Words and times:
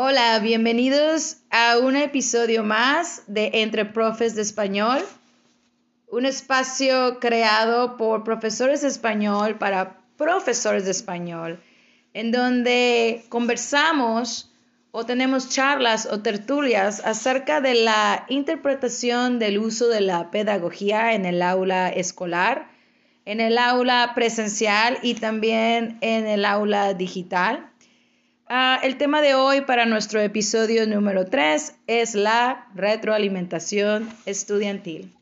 Hola, 0.00 0.38
bienvenidos 0.38 1.38
a 1.50 1.76
un 1.78 1.96
episodio 1.96 2.62
más 2.62 3.24
de 3.26 3.50
Entre 3.54 3.84
Profes 3.84 4.36
de 4.36 4.42
Español, 4.42 5.04
un 6.06 6.24
espacio 6.24 7.18
creado 7.18 7.96
por 7.96 8.22
profesores 8.22 8.82
de 8.82 8.86
español 8.86 9.58
para 9.58 9.98
profesores 10.16 10.84
de 10.84 10.92
español, 10.92 11.58
en 12.14 12.30
donde 12.30 13.24
conversamos 13.28 14.52
o 14.92 15.04
tenemos 15.04 15.48
charlas 15.48 16.06
o 16.06 16.22
tertulias 16.22 17.04
acerca 17.04 17.60
de 17.60 17.74
la 17.74 18.24
interpretación 18.28 19.40
del 19.40 19.58
uso 19.58 19.88
de 19.88 20.00
la 20.00 20.30
pedagogía 20.30 21.14
en 21.14 21.26
el 21.26 21.42
aula 21.42 21.88
escolar, 21.88 22.70
en 23.24 23.40
el 23.40 23.58
aula 23.58 24.12
presencial 24.14 25.00
y 25.02 25.14
también 25.14 25.98
en 26.02 26.28
el 26.28 26.44
aula 26.44 26.94
digital. 26.94 27.67
Ah, 28.50 28.80
el 28.82 28.96
tema 28.96 29.20
de 29.20 29.34
hoy 29.34 29.60
para 29.60 29.84
nuestro 29.84 30.20
episodio 30.20 30.86
número 30.86 31.26
3 31.26 31.74
es 31.86 32.14
la 32.14 32.66
retroalimentación 32.74 34.08
estudiantil. 34.24 35.14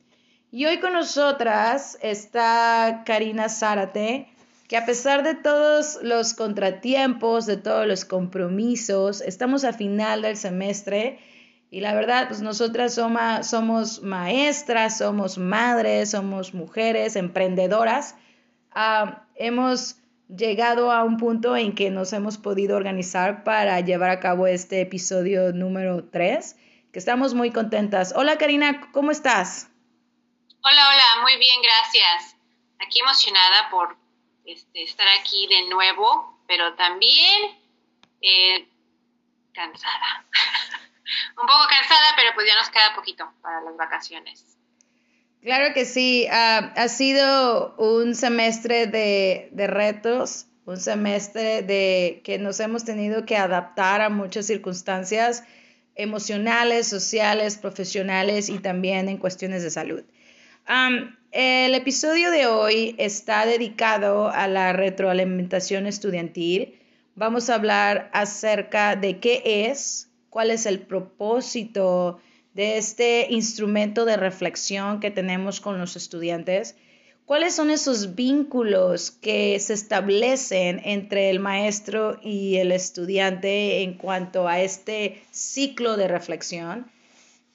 Y 0.53 0.67
hoy 0.67 0.79
con 0.79 0.93
nosotras 0.93 1.99
está 2.03 3.03
Karina 3.05 3.49
Zárate, 3.49 4.29
que 4.69 4.77
a 4.77 4.87
pesar 4.87 5.25
de 5.25 5.35
todos 5.35 5.99
los 6.03 6.35
contratiempos, 6.35 7.47
de 7.47 7.57
todos 7.57 7.85
los 7.85 8.05
compromisos, 8.05 9.21
estamos 9.23 9.65
a 9.65 9.73
final 9.73 10.23
del 10.23 10.37
semestre 10.37 11.19
y 11.69 11.81
la 11.81 11.95
verdad, 11.97 12.29
pues 12.29 12.43
nosotras 12.43 12.95
somos, 12.95 14.03
maestras, 14.05 14.99
somos 14.99 15.37
madres, 15.37 16.13
somos 16.13 16.55
mujeres, 16.55 17.17
emprendedoras. 17.17 18.15
Ah, 18.71 19.27
hemos 19.35 19.97
llegado 20.29 20.91
a 20.91 21.05
un 21.05 21.17
punto 21.17 21.57
en 21.57 21.75
que 21.75 21.91
nos 21.91 22.13
hemos 22.13 22.39
podido 22.39 22.77
organizar 22.77 23.45
para 23.45 23.81
llevar 23.81 24.11
a 24.11 24.21
cabo 24.21 24.47
este 24.47 24.81
episodio 24.81 25.53
número 25.53 26.09
3, 26.11 26.57
que 26.93 26.99
estamos 26.99 27.35
muy 27.35 27.53
contentas. 27.53 28.13
Hola 28.17 28.39
Karina, 28.39 28.91
¿cómo 28.93 29.11
estás? 29.11 29.71
Hola, 30.63 30.89
hola, 30.89 31.23
muy 31.23 31.37
bien, 31.39 31.61
gracias. 31.63 32.37
Aquí 32.79 33.01
emocionada 33.01 33.71
por 33.71 33.97
este, 34.45 34.83
estar 34.83 35.07
aquí 35.21 35.47
de 35.49 35.69
nuevo, 35.69 36.41
pero 36.47 36.75
también 36.75 37.59
eh, 38.21 38.69
cansada. 39.53 40.27
un 41.41 41.47
poco 41.47 41.67
cansada, 41.69 42.15
pero 42.17 42.35
pues 42.35 42.47
ya 42.47 42.57
nos 42.57 42.71
queda 42.71 42.95
poquito 42.95 43.33
para 43.43 43.61
las 43.61 43.77
vacaciones. 43.77 44.56
Claro 45.47 45.73
que 45.75 45.85
sí, 45.85 46.27
ah, 46.29 46.73
ha 46.75 46.89
sido 46.89 47.77
un 47.77 48.17
semestre 48.17 48.89
de, 48.89 49.49
retos, 49.69 50.47
un 50.65 50.77
semestre 50.77 51.63
de 51.63 52.21
que 52.25 52.39
nos 52.39 52.59
hemos 52.59 52.85
tenido 52.85 53.25
que 53.25 53.37
adaptar 53.37 54.01
a 54.01 54.09
muchas 54.09 54.47
circunstancias 54.47 55.45
emocionales, 55.95 56.89
sociales, 56.89 57.59
profesionales 57.59 58.49
y 58.49 58.59
también 58.59 59.09
en 59.09 59.19
cuestiones 59.19 59.63
de 59.63 59.71
salud. 59.71 60.03
el 61.31 61.75
episodio 61.77 62.33
de 62.33 62.47
hoy 62.47 62.97
está 62.99 63.47
dedicado 63.47 64.29
a 64.29 64.49
la 64.49 64.73
retroalimentación 64.73 65.87
estudiantil. 65.87 66.75
Vamos 67.15 67.51
a 67.51 67.55
hablar 67.55 68.11
acerca 68.13 68.97
de 68.97 69.21
qué 69.21 69.69
es, 69.71 70.11
cuál 70.29 70.51
es 70.51 70.67
el 70.67 70.81
propósito 70.81 72.19
de 72.57 72.79
este 72.79 73.27
instrumento 73.29 74.07
de 74.07 74.17
reflexión 74.17 74.99
que 74.99 75.11
tenemos 75.11 75.61
con 75.61 75.79
los 75.79 75.95
estudiantes, 75.95 76.75
¿cuáles 77.27 77.55
son 77.55 77.71
esos 77.71 78.15
vínculos 78.15 79.11
que 79.11 79.61
se 79.61 79.75
establecen 79.75 80.81
entre 80.83 81.29
el 81.29 81.39
maestro 81.39 82.19
y 82.23 82.57
el 82.57 82.73
estudiante 82.73 83.83
en 83.83 83.99
cuanto 83.99 84.49
a 84.49 84.63
este 84.63 85.23
ciclo 85.31 85.99
de 85.99 86.09
reflexión? 86.09 86.91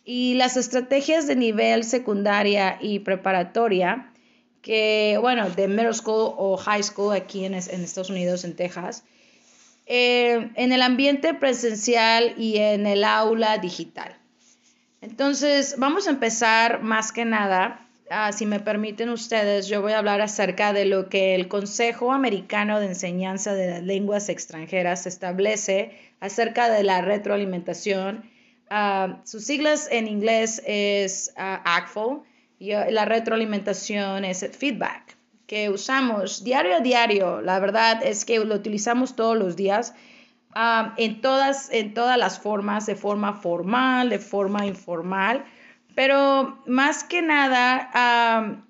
Y 0.06 0.36
las 0.36 0.56
estrategias 0.56 1.26
de 1.26 1.36
nivel 1.36 1.84
secundaria 1.84 2.78
y 2.80 3.00
preparatoria, 3.00 4.14
que, 4.62 5.18
bueno, 5.20 5.50
de 5.50 5.68
middle 5.68 5.96
school 5.96 6.36
o 6.38 6.58
high 6.58 6.84
school 6.84 7.16
aquí 7.16 7.46
en, 7.46 7.56
Estados 7.56 8.12
Unidos, 8.12 8.44
en 8.44 8.56
Texas, 8.56 9.04
eh, 9.88 10.52
en 10.54 10.72
el 10.72 10.84
ambiente 10.84 11.34
presencial 11.34 12.36
y 12.38 12.58
en 12.58 12.86
el 12.86 13.04
aula 13.04 13.58
digital. 13.58 14.22
Entonces, 15.02 15.76
vamos 15.78 16.08
a 16.08 16.12
empezar 16.12 16.84
más 16.84 17.12
que 17.12 17.26
nada, 17.26 17.88
ah, 18.12 18.32
si 18.32 18.46
me 18.46 18.60
permiten 18.60 19.10
ustedes, 19.10 19.68
yo 19.68 19.82
voy 19.82 19.94
a 19.94 19.98
hablar 19.98 20.22
acerca 20.22 20.74
de 20.74 20.86
lo 20.86 21.10
que 21.10 21.34
el 21.34 21.48
Consejo 21.48 22.12
Americano 22.12 22.80
de 22.80 22.88
Enseñanza 22.88 23.56
de 23.56 23.82
Lenguas 23.82 24.30
Extranjeras 24.30 25.08
establece 25.08 25.98
acerca 26.20 26.70
de 26.70 26.84
la 26.84 27.02
retroalimentación. 27.02 28.30
Ah, 28.70 29.22
sus 29.26 29.44
siglas 29.46 29.88
en 29.92 30.08
inglés 30.08 30.62
es 30.66 31.34
uh, 31.36 32.24
y 32.60 32.74
la 32.74 33.06
retroalimentación 33.06 34.24
es 34.24 34.48
feedback 34.56 35.18
que 35.48 35.70
usamos 35.70 36.44
diario 36.44 36.76
a 36.76 36.80
diario. 36.80 37.42
La 37.42 37.60
verdad 37.60 38.02
es 38.04 38.24
que 38.24 38.40
lo 38.40 38.56
utilizamos 38.56 39.16
todos 39.16 39.36
los 39.36 39.56
días 39.56 39.94
en, 40.98 41.22
todas, 41.22 41.72
en 41.72 41.94
todas 41.94 42.18
las 42.18 42.40
formas, 42.40 42.86
de 42.86 42.96
forma 42.96 43.34
formal, 43.34 44.10
de 44.10 44.20
forma 44.20 44.66
informal, 44.66 45.46
pero 45.96 46.60
más 46.66 47.04
que 47.04 47.22
nada, 47.22 48.48
um, 48.48 48.64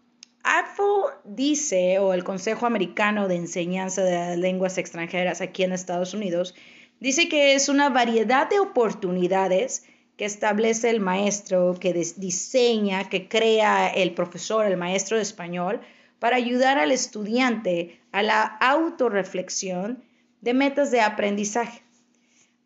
dice, 1.23 1.99
o 1.99 2.13
el 2.13 2.23
Consejo 2.23 2.65
Americano 2.65 3.27
de 3.27 3.35
Enseñanza 3.35 4.03
de 4.03 4.37
Lenguas 4.37 4.77
Extranjeras 4.77 5.41
aquí 5.41 5.63
en 5.63 5.71
Estados 5.71 6.13
Unidos, 6.13 6.55
dice 6.99 7.29
que 7.29 7.53
es 7.53 7.69
una 7.69 7.89
variedad 7.89 8.49
de 8.49 8.59
oportunidades 8.59 9.85
que 10.17 10.25
establece 10.25 10.89
el 10.89 10.99
maestro, 10.99 11.75
que 11.79 11.93
diseña, 11.93 13.09
que 13.09 13.27
crea 13.27 13.87
el 13.87 14.13
profesor, 14.13 14.65
el 14.65 14.77
maestro 14.77 15.17
de 15.17 15.23
español, 15.23 15.81
para 16.19 16.35
ayudar 16.35 16.77
al 16.77 16.91
estudiante 16.91 17.99
a 18.11 18.21
la 18.21 18.43
autorreflexión 18.43 20.03
de 20.41 20.53
metas 20.53 20.91
de 20.91 21.01
aprendizaje. 21.01 21.81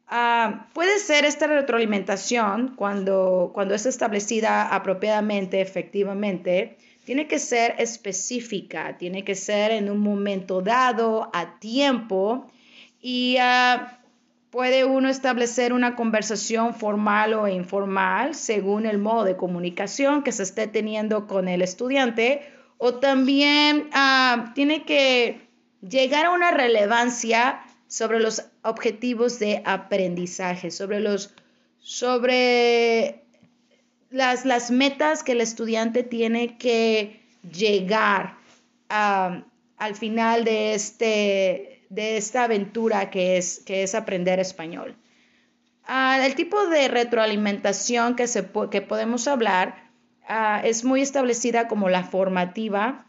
Ah, 0.08 0.68
puede 0.74 1.00
ser 1.00 1.26
esta 1.26 1.48
retroalimentación 1.48 2.76
cuando, 2.76 3.52
cuando 3.54 3.74
es 3.74 3.86
establecida 3.86 4.74
apropiadamente, 4.74 5.62
efectivamente, 5.62 6.78
tiene 7.06 7.28
que 7.28 7.40
ser 7.40 7.76
específica, 7.80 8.98
tiene 8.98 9.24
que 9.24 9.36
ser 9.36 9.72
en 9.72 9.90
un 9.90 10.00
momento 10.00 10.62
dado, 10.62 11.30
a 11.34 11.60
tiempo, 11.60 12.52
y 13.02 13.38
ah, 13.40 14.00
puede 14.52 14.86
uno 14.86 15.10
establecer 15.10 15.74
una 15.74 15.96
conversación 15.96 16.76
formal 16.76 17.34
o 17.34 17.48
informal 17.48 18.36
según 18.36 18.86
el 18.86 19.00
modo 19.00 19.24
de 19.24 19.36
comunicación 19.36 20.24
que 20.24 20.32
se 20.32 20.44
esté 20.44 20.68
teniendo 20.68 21.28
con 21.28 21.48
el 21.48 21.62
estudiante, 21.62 22.42
o 22.78 22.96
también 22.96 23.90
ah, 23.92 24.52
tiene 24.54 24.84
que 24.84 25.42
llegar 25.82 26.28
a 26.28 26.32
una 26.32 26.52
relevancia 26.52 27.65
sobre 27.88 28.20
los 28.20 28.44
objetivos 28.64 29.40
de 29.40 29.62
aprendizaje, 29.66 30.72
sobre 30.72 31.00
los 31.00 31.34
sobre 31.80 33.22
las, 34.10 34.44
las 34.46 34.72
metas 34.72 35.22
que 35.22 35.34
el 35.34 35.42
estudiante 35.42 36.02
tiene 36.02 36.58
que 36.58 37.22
llegar 37.44 38.38
al 38.90 39.96
final 39.96 40.46
de, 40.46 40.74
este, 40.74 41.86
de 41.90 42.18
esta 42.18 42.46
aventura 42.46 43.10
que 43.10 43.38
es, 43.38 43.60
que 43.60 43.84
es 43.84 43.94
aprender 43.94 44.40
español. 44.40 44.96
Ah, 45.86 46.20
el 46.26 46.34
tipo 46.34 46.66
de 46.68 46.88
retroalimentación 46.88 48.16
que, 48.16 48.28
se, 48.28 48.50
que 48.72 48.82
podemos 48.82 49.28
hablar 49.28 49.90
ah, 50.28 50.62
es 50.64 50.84
muy 50.84 51.02
establecida 51.02 51.68
como 51.68 51.90
la 51.90 52.04
formativa, 52.04 53.06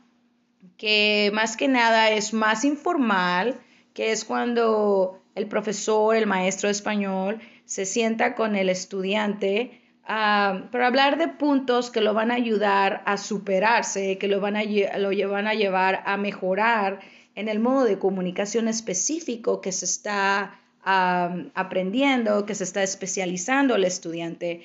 que 0.77 1.31
más 1.33 1.57
que 1.57 1.69
nada 1.69 2.11
es 2.11 2.35
más 2.35 2.65
informal, 2.65 3.59
que 3.97 4.13
es 4.13 4.27
cuando 4.27 5.23
el 5.35 5.47
profesor, 5.47 6.17
el 6.17 6.27
maestro 6.27 6.69
español, 6.69 7.41
se 7.65 7.87
sienta 7.87 8.35
con 8.35 8.55
el 8.55 8.69
estudiante 8.69 9.81
ah, 10.05 10.69
para 10.71 10.89
hablar 10.89 11.17
de 11.17 11.29
puntos 11.29 11.91
que 11.91 12.03
lo 12.03 12.13
van 12.13 12.31
a 12.31 12.35
ayudar 12.35 13.03
a 13.07 13.17
superarse, 13.17 14.19
que 14.19 14.29
lo 14.29 14.39
van 14.39 14.55
a, 14.55 14.65
lo 14.99 15.09
a 15.09 15.55
llevar 15.55 16.03
a 16.05 16.17
mejorar 16.19 17.01
en 17.35 17.49
el 17.49 17.59
modo 17.59 17.85
de 17.85 17.99
comunicación 17.99 18.69
específico 18.69 19.63
que 19.63 19.73
se 19.73 19.87
está 19.87 20.61
ah, 20.85 21.35
aprendiendo, 21.55 22.45
que 22.45 22.55
se 22.55 22.65
está 22.65 22.83
especializando 22.83 23.77
el 23.77 23.85
estudiante. 23.85 24.61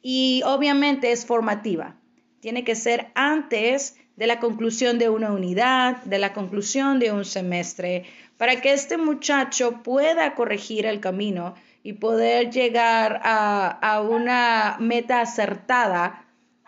Y 0.00 0.42
obviamente 0.44 1.10
es 1.10 1.26
formativa. 1.26 1.96
Tiene 2.38 2.62
que 2.62 2.76
ser 2.76 3.08
antes 3.16 3.96
de 4.16 4.26
la 4.26 4.40
conclusión 4.40 4.98
de 4.98 5.08
una 5.08 5.32
unidad, 5.32 6.02
de 6.04 6.18
la 6.18 6.32
conclusión 6.32 6.98
de 6.98 7.12
un 7.12 7.24
semestre, 7.24 8.04
para 8.38 8.60
que 8.60 8.72
este 8.72 8.96
muchacho 8.96 9.82
pueda 9.82 10.34
corregir 10.34 10.86
el 10.86 11.00
camino 11.00 11.54
y 11.82 11.94
poder 11.94 12.50
llegar 12.50 13.20
a, 13.22 14.00
una 14.02 14.76
meta 14.80 15.20
acertada 15.20 16.26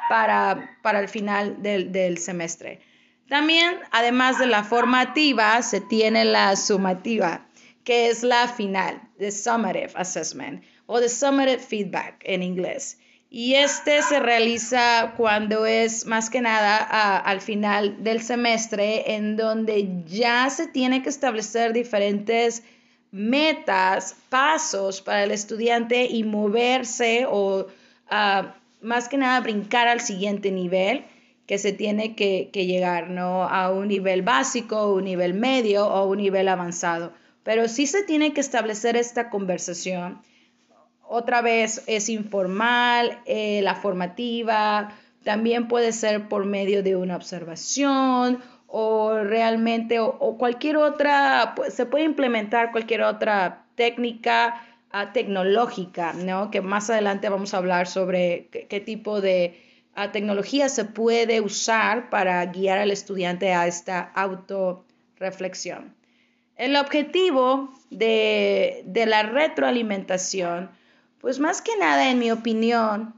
para, 0.09 0.79
para 0.83 1.00
el 1.00 1.09
final 1.09 1.62
del, 1.62 1.91
del, 1.91 2.19
semestre. 2.19 2.81
También, 3.29 3.79
además 3.91 4.39
de 4.39 4.47
la 4.47 4.62
formativa, 4.62 5.61
se 5.62 5.81
tiene 5.81 6.25
la 6.25 6.55
sumativa, 6.56 7.47
que 7.85 8.09
es 8.09 8.23
la 8.23 8.47
final, 8.49 9.00
the 9.19 9.31
summative 9.33 9.91
assessment. 9.97 10.62
o 10.87 11.00
de 11.00 11.09
summative 11.09 11.59
feedback 11.59 12.23
en 12.25 12.43
inglés. 12.43 12.99
Y 13.31 13.55
este 13.55 14.01
se 14.03 14.21
realiza 14.21 15.13
cuando 15.17 15.67
es 15.67 16.07
más 16.07 16.31
que 16.31 16.41
nada 16.41 17.19
al 17.19 17.43
final 17.43 18.03
del 18.03 18.23
semestre, 18.23 19.15
en 19.17 19.37
donde 19.37 20.03
ya 20.07 20.49
se 20.49 20.67
tiene 20.67 21.03
que 21.03 21.11
establecer 21.11 21.75
diferentes 21.75 22.63
metas, 23.11 24.17
pasos 24.31 25.03
para 25.03 25.25
el 25.25 25.31
estudiante 25.31 26.07
y 26.07 26.25
moverse 26.25 27.27
o 27.29 27.67
más 28.81 29.09
que 29.09 29.19
nada 29.19 29.41
brincar 29.41 29.89
al 29.89 30.01
siguiente 30.01 30.51
nivel 30.51 31.05
que 31.47 31.59
se 31.59 31.73
tiene 31.73 32.15
que, 32.15 32.51
que, 32.53 32.67
llegar, 32.67 33.11
¿no? 33.11 33.45
A 33.45 33.71
un 33.71 33.89
nivel 33.89 34.23
básico, 34.23 34.93
un 34.95 35.05
nivel 35.05 35.35
medio 35.35 35.87
o 35.87 36.07
un 36.07 36.19
nivel 36.19 36.49
avanzado. 36.49 37.13
Pero 37.43 37.69
sí 37.69 37.87
se 37.87 38.03
tiene 38.05 38.35
que 38.35 38.41
establecer 38.41 38.97
esta 38.97 39.31
conversación 39.31 40.21
otra 41.09 41.41
vez 41.41 41.83
es 41.87 42.11
informal, 42.11 43.21
eh, 43.25 43.61
la 43.63 43.75
formativa, 43.75 44.95
también 45.25 45.67
puede 45.67 45.93
ser 45.93 46.29
por 46.29 46.45
medio 46.45 46.83
de 46.83 46.97
una 46.97 47.17
observación 47.17 48.41
o 48.67 49.19
realmente 49.25 49.99
o, 50.01 50.37
cualquier 50.37 50.77
otra, 50.77 51.55
pues, 51.57 51.73
se 51.73 51.87
puede 51.87 52.05
implementar 52.05 52.71
cualquier 52.73 53.03
otra 53.03 53.65
técnica 53.75 54.63
ah, 54.91 55.13
tecnológica, 55.13 56.13
¿no? 56.13 56.51
Que 56.51 56.61
más 56.61 56.91
adelante 56.91 57.31
vamos 57.31 57.55
a 57.55 57.57
hablar 57.57 57.87
sobre 57.87 58.49
qué, 58.69 58.81
tipo 58.81 59.23
de 59.23 59.59
ah, 59.95 60.13
tecnología 60.13 60.69
se 60.69 60.85
puede 60.85 61.41
usar 61.41 62.11
para 62.11 62.45
guiar 62.47 62.79
al 62.79 62.91
estudiante 62.91 63.55
a 63.55 63.67
esta 63.67 64.01
autorreflexión. 64.01 65.95
El 66.57 66.77
objetivo 66.77 67.73
de, 67.91 68.83
de 68.85 69.07
la 69.07 69.23
retroalimentación 69.23 70.71
pues 71.20 71.38
más 71.38 71.62
que 71.62 71.76
nada, 71.79 72.11
en 72.11 72.19
mi 72.19 72.31
opinión, 72.31 73.15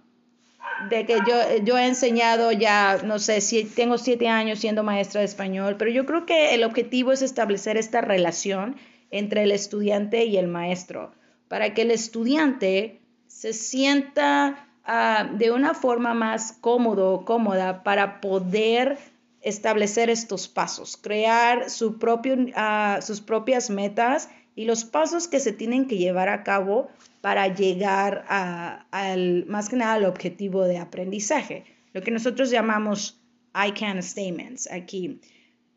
de 0.88 1.04
que 1.04 1.18
yo, 1.26 1.64
yo 1.64 1.78
he 1.78 1.86
enseñado 1.86 2.52
ya, 2.52 3.00
no 3.04 3.18
sé, 3.18 3.40
si 3.40 3.64
tengo 3.64 3.98
siete 3.98 4.28
años 4.28 4.58
siendo 4.60 4.82
maestra 4.82 5.20
de 5.20 5.26
español, 5.26 5.76
pero 5.78 5.90
yo 5.90 6.06
creo 6.06 6.24
que 6.24 6.54
el 6.54 6.64
objetivo 6.64 7.12
es 7.12 7.22
establecer 7.22 7.76
esta 7.76 8.00
relación 8.00 8.76
entre 9.10 9.42
el 9.42 9.52
estudiante 9.52 10.24
y 10.24 10.36
el 10.36 10.48
maestro, 10.48 11.12
para 11.48 11.74
que 11.74 11.82
el 11.82 11.90
estudiante 11.90 13.00
se 13.26 13.52
sienta 13.52 14.68
ah, 14.84 15.28
de 15.34 15.50
una 15.50 15.74
forma 15.74 16.14
más 16.14 16.52
cómodo, 16.52 17.24
cómoda, 17.24 17.82
para 17.82 18.20
poder 18.20 18.98
establecer 19.42 20.10
estos 20.10 20.48
pasos, 20.48 20.96
crear 20.96 21.70
su 21.70 21.98
propio, 21.98 22.36
ah, 22.54 23.00
sus 23.02 23.20
propias 23.20 23.70
metas 23.70 24.28
y 24.54 24.64
los 24.64 24.84
pasos 24.84 25.28
que 25.28 25.40
se 25.40 25.52
tienen 25.52 25.86
que 25.86 25.98
llevar 25.98 26.28
a 26.28 26.42
cabo 26.42 26.90
para 27.20 27.54
llegar 27.54 28.24
al, 28.28 29.44
más 29.46 29.68
que 29.68 29.76
nada 29.76 29.94
al 29.94 30.04
objetivo 30.04 30.64
de 30.64 30.78
aprendizaje, 30.78 31.64
lo 31.92 32.02
que 32.02 32.10
nosotros 32.10 32.50
llamamos 32.50 33.20
I 33.54 33.72
can 33.72 34.02
statements 34.02 34.70
aquí. 34.70 35.20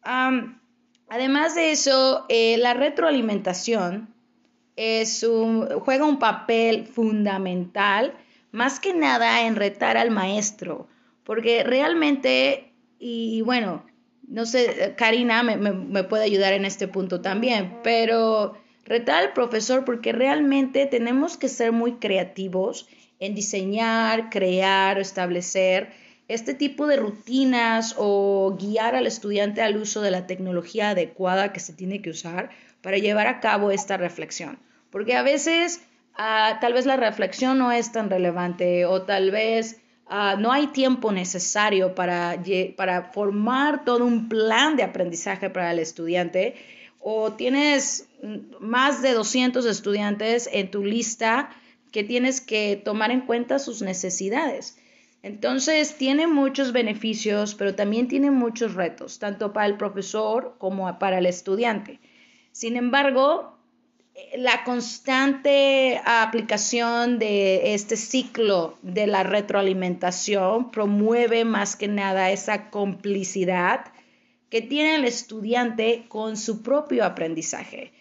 además 0.04 1.56
de 1.56 1.72
eso, 1.72 2.26
eh, 2.30 2.58
la 2.58 2.74
retroalimentación 2.74 4.14
es 4.76 5.24
un, 5.24 5.68
juega 5.80 6.06
un 6.06 6.20
papel 6.20 6.86
fundamental, 6.86 8.14
más 8.52 8.80
que 8.80 8.94
nada 8.94 9.46
en 9.46 9.56
retar 9.56 9.98
al 9.98 10.12
maestro, 10.12 10.88
porque 11.24 11.64
realmente, 11.64 12.74
y, 13.00 13.42
bueno, 13.42 13.86
no 14.28 14.46
sé, 14.46 14.94
Karina 14.98 15.44
me, 15.44 15.58
me, 15.58 16.04
puede 16.04 16.24
ayudar 16.24 16.54
en 16.54 16.66
este 16.66 16.88
punto 16.88 17.22
también, 17.22 17.80
pero 17.84 18.56
retar 18.86 19.24
al 19.24 19.34
profesor 19.34 19.86
porque 19.86 20.12
realmente 20.12 20.86
tenemos 20.86 21.38
que 21.38 21.50
ser 21.50 21.72
muy 21.72 21.94
creativos 21.94 22.88
en 23.20 23.36
diseñar, 23.36 24.30
crear, 24.30 25.00
establecer 25.00 25.94
este 26.28 26.54
tipo 26.54 26.88
de 26.88 26.98
rutinas 26.98 27.96
o 27.98 28.56
guiar 28.60 28.96
al 28.96 29.08
estudiante 29.08 29.62
al 29.62 29.78
uso 29.78 30.02
de 30.02 30.12
la 30.12 30.26
tecnología 30.28 30.90
adecuada 30.90 31.54
que 31.54 31.60
se 31.60 31.74
tiene 31.74 32.02
que 32.02 32.10
usar 32.10 32.50
para 32.82 32.98
llevar 32.98 33.28
a 33.28 33.40
cabo 33.40 33.72
esta 33.72 33.98
reflexión. 33.98 34.60
Porque 34.90 35.16
a 35.16 35.24
veces 35.24 35.82
ah, 36.16 36.58
tal 36.62 36.74
vez 36.74 36.86
la 36.86 36.98
reflexión 36.98 37.58
no 37.58 37.72
es 37.72 37.92
tan 37.92 38.10
relevante 38.10 38.86
o 38.86 39.04
tal 39.04 39.32
vez 39.32 39.82
ah, 40.08 40.36
no 40.40 40.52
hay 40.52 40.68
tiempo 40.68 41.12
necesario 41.12 41.96
para, 41.96 42.42
para 42.78 43.04
formar 43.12 43.86
todo 43.86 44.06
un 44.06 44.30
plan 44.30 44.76
de 44.76 44.84
aprendizaje 44.84 45.50
para 45.50 45.72
el 45.72 45.80
estudiante 45.80 46.56
o 47.00 47.34
tienes 47.34 48.08
más 48.60 49.02
de 49.02 49.14
200 49.14 49.66
estudiantes 49.66 50.50
en 50.52 50.72
tu 50.72 50.84
lista 50.84 51.50
que 51.92 52.04
tienes 52.04 52.42
que 52.42 52.82
tomar 52.84 53.12
en 53.12 53.22
cuenta 53.22 53.60
sus 53.60 53.82
necesidades. 53.82 54.78
Entonces, 55.22 55.96
tiene 55.98 56.28
muchos 56.28 56.74
beneficios, 56.74 57.56
pero 57.56 57.76
también 57.76 58.08
tiene 58.08 58.32
muchos 58.32 58.74
retos, 58.74 59.20
tanto 59.20 59.54
para 59.54 59.68
el 59.68 59.78
profesor 59.78 60.56
como 60.58 61.00
para 61.00 61.20
el 61.20 61.26
estudiante. 61.26 62.00
Sin 62.52 62.76
embargo, 62.76 63.58
la 64.36 64.64
constante 64.64 66.02
aplicación 66.06 67.20
de 67.20 67.74
este 67.74 67.96
ciclo 67.96 68.78
de 68.82 69.08
la 69.08 69.24
retroalimentación 69.24 70.72
promueve 70.72 71.46
más 71.46 71.76
que 71.76 71.88
nada 71.88 72.32
esa 72.32 72.70
complicidad 72.70 73.86
que 74.50 74.62
tiene 74.62 74.96
el 74.96 75.06
estudiante 75.06 76.06
con 76.10 76.38
su 76.38 76.62
propio 76.62 77.06
aprendizaje. 77.06 77.92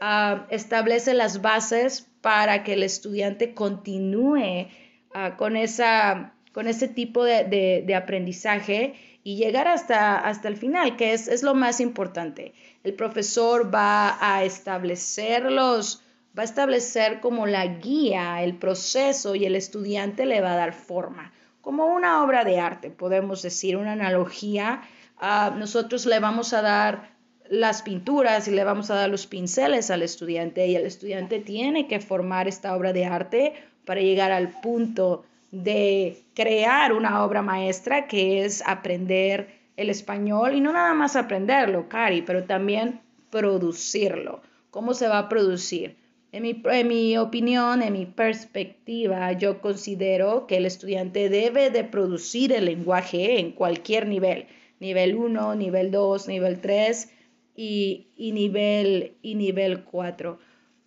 Ah, 0.00 0.46
establece 0.50 1.12
las 1.14 1.42
bases 1.42 2.08
para 2.20 2.62
que 2.62 2.74
el 2.74 2.82
estudiante 2.82 3.54
continúe 3.54 4.68
ah, 5.12 5.36
con, 5.36 5.54
con 6.52 6.68
ese 6.68 6.88
tipo 6.88 7.24
de, 7.24 7.94
aprendizaje 7.96 8.94
y 9.24 9.36
llegar 9.36 9.66
hasta, 9.66 10.18
hasta 10.18 10.48
el 10.48 10.56
final, 10.56 10.96
que 10.96 11.12
es, 11.12 11.26
es, 11.28 11.42
lo 11.42 11.54
más 11.54 11.80
importante. 11.80 12.54
El 12.84 12.94
profesor 12.94 13.74
va 13.74 14.16
a 14.20 14.44
establecerlos, 14.44 16.02
va 16.38 16.42
a 16.42 16.46
establecer 16.46 17.20
como 17.20 17.46
la 17.46 17.66
guía, 17.66 18.42
el 18.42 18.56
proceso 18.56 19.34
y 19.34 19.44
el 19.44 19.56
estudiante 19.56 20.26
le 20.26 20.40
va 20.40 20.52
a 20.52 20.56
dar 20.56 20.72
forma, 20.72 21.32
como 21.60 21.86
una 21.86 22.22
obra 22.22 22.44
de 22.44 22.60
arte, 22.60 22.90
podemos 22.90 23.42
decir, 23.42 23.76
una 23.76 23.92
analogía 23.92 24.82
nosotros 25.56 26.06
le 26.06 26.20
vamos 26.20 26.52
a 26.52 26.62
dar 26.62 27.10
las 27.50 27.82
pinturas 27.82 28.48
y 28.48 28.50
le 28.50 28.64
vamos 28.64 28.90
a 28.90 28.94
dar 28.94 29.08
los 29.08 29.26
pinceles 29.26 29.90
al 29.90 30.02
estudiante 30.02 30.66
y 30.66 30.76
el 30.76 30.86
estudiante 30.86 31.40
tiene 31.40 31.88
que 31.88 32.00
formar 32.00 32.48
esta 32.48 32.76
obra 32.76 32.92
de 32.92 33.06
arte 33.06 33.54
para 33.84 34.00
llegar 34.00 34.32
al 34.32 34.60
punto 34.60 35.24
de 35.50 36.22
crear 36.34 36.92
una 36.92 37.24
obra 37.24 37.42
maestra 37.42 38.06
que 38.06 38.44
es 38.44 38.62
aprender 38.66 39.48
el 39.76 39.88
español 39.88 40.54
y 40.54 40.60
no 40.60 40.72
nada 40.72 40.92
más 40.92 41.16
aprenderlo, 41.16 41.88
Cari, 41.88 42.22
pero 42.22 42.44
también 42.44 43.00
producirlo. 43.30 44.42
¿Cómo 44.70 44.92
se 44.92 45.08
va 45.08 45.18
a 45.18 45.28
producir? 45.28 45.96
En 46.32 46.42
mi, 46.42 46.62
en 46.64 46.88
mi, 46.88 47.16
opinión, 47.16 47.80
en 47.80 47.94
mi 47.94 48.04
perspectiva, 48.04 49.32
yo 49.32 49.62
considero 49.62 50.46
que 50.46 50.58
el 50.58 50.66
estudiante 50.66 51.30
debe 51.30 51.70
de 51.70 51.84
producir 51.84 52.52
el 52.52 52.66
lenguaje 52.66 53.40
en 53.40 53.52
cualquier 53.52 54.06
nivel 54.06 54.46
nivel 54.80 55.16
1, 55.16 55.54
nivel 55.56 55.90
2, 55.90 56.28
nivel 56.28 56.60
3 56.60 57.08
y, 57.60 58.30
nivel, 58.32 59.16
y 59.20 59.34
nivel 59.34 59.82
4. 59.82 60.38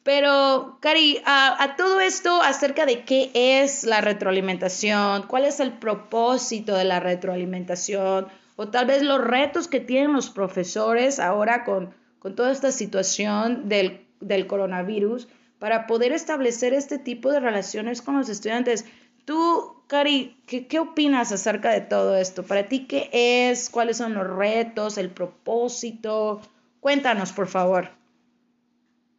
Pero, 0.04 0.78
Cari, 0.80 1.22
a, 1.26 1.76
todo 1.78 2.00
esto 2.00 2.42
acerca 2.42 2.86
de 2.86 3.04
qué 3.04 3.30
es 3.34 3.84
la 3.84 4.00
retroalimentación, 4.00 5.24
cuál 5.28 5.44
es 5.44 5.60
el 5.60 5.74
propósito 5.74 6.74
de 6.76 6.86
la 6.86 7.02
retroalimentación, 7.02 8.28
o 8.56 8.70
tal 8.70 8.86
vez 8.86 9.04
los 9.04 9.22
retos 9.22 9.68
que 9.68 9.82
tienen 9.82 10.14
los 10.14 10.30
profesores 10.30 11.20
ahora 11.20 11.66
con, 11.66 11.94
con 12.20 12.36
toda 12.36 12.54
esta 12.54 12.72
situación 12.72 13.68
del, 13.68 14.08
del 14.22 14.48
coronavirus 14.48 15.28
para 15.60 15.88
poder 15.88 16.14
establecer 16.14 16.74
este 16.74 17.00
tipo 17.00 17.32
de 17.32 17.42
relaciones 17.42 18.02
con 18.02 18.18
los 18.18 18.30
estudiantes. 18.30 18.86
Tú, 19.26 19.84
Cari, 19.88 20.38
¿qué, 20.48 20.80
opinas 20.80 21.34
acerca 21.34 21.70
de 21.72 21.82
todo 21.82 22.16
esto? 22.16 22.44
¿Para 22.44 22.70
ti 22.70 22.88
qué 22.88 23.10
es? 23.12 23.70
¿Cuáles 23.70 23.98
son 23.98 24.14
los 24.14 24.26
retos? 24.26 24.98
¿El 24.98 25.10
propósito? 25.10 26.42
Cuéntanos, 26.82 27.32
por 27.32 27.48
favor. 27.48 27.90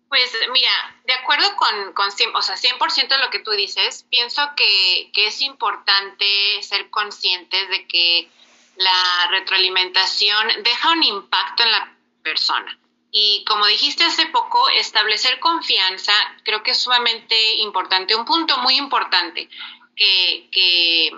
Pues 0.08 0.30
mira, 0.52 0.70
de 1.06 1.14
acuerdo 1.14 1.56
con, 1.56 1.94
con 1.94 2.08
o 2.08 2.42
sea, 2.42 2.56
100% 2.56 3.08
de 3.08 3.18
lo 3.18 3.30
que 3.30 3.38
tú 3.38 3.52
dices, 3.52 4.04
pienso 4.10 4.42
que, 4.54 5.10
que 5.14 5.28
es 5.28 5.40
importante 5.40 6.26
ser 6.60 6.90
conscientes 6.90 7.70
de 7.70 7.86
que 7.86 8.28
la 8.76 9.28
retroalimentación 9.30 10.48
deja 10.62 10.92
un 10.92 11.02
impacto 11.02 11.62
en 11.62 11.72
la 11.72 11.96
persona. 12.22 12.78
Y 13.10 13.44
como 13.46 13.66
dijiste 13.66 14.04
hace 14.04 14.26
poco, 14.26 14.68
establecer 14.70 15.38
confianza 15.38 16.12
creo 16.44 16.62
que 16.62 16.72
es 16.72 16.78
sumamente 16.78 17.54
importante, 17.56 18.14
un 18.14 18.24
punto 18.24 18.58
muy 18.58 18.76
importante 18.76 19.48
que, 19.96 21.10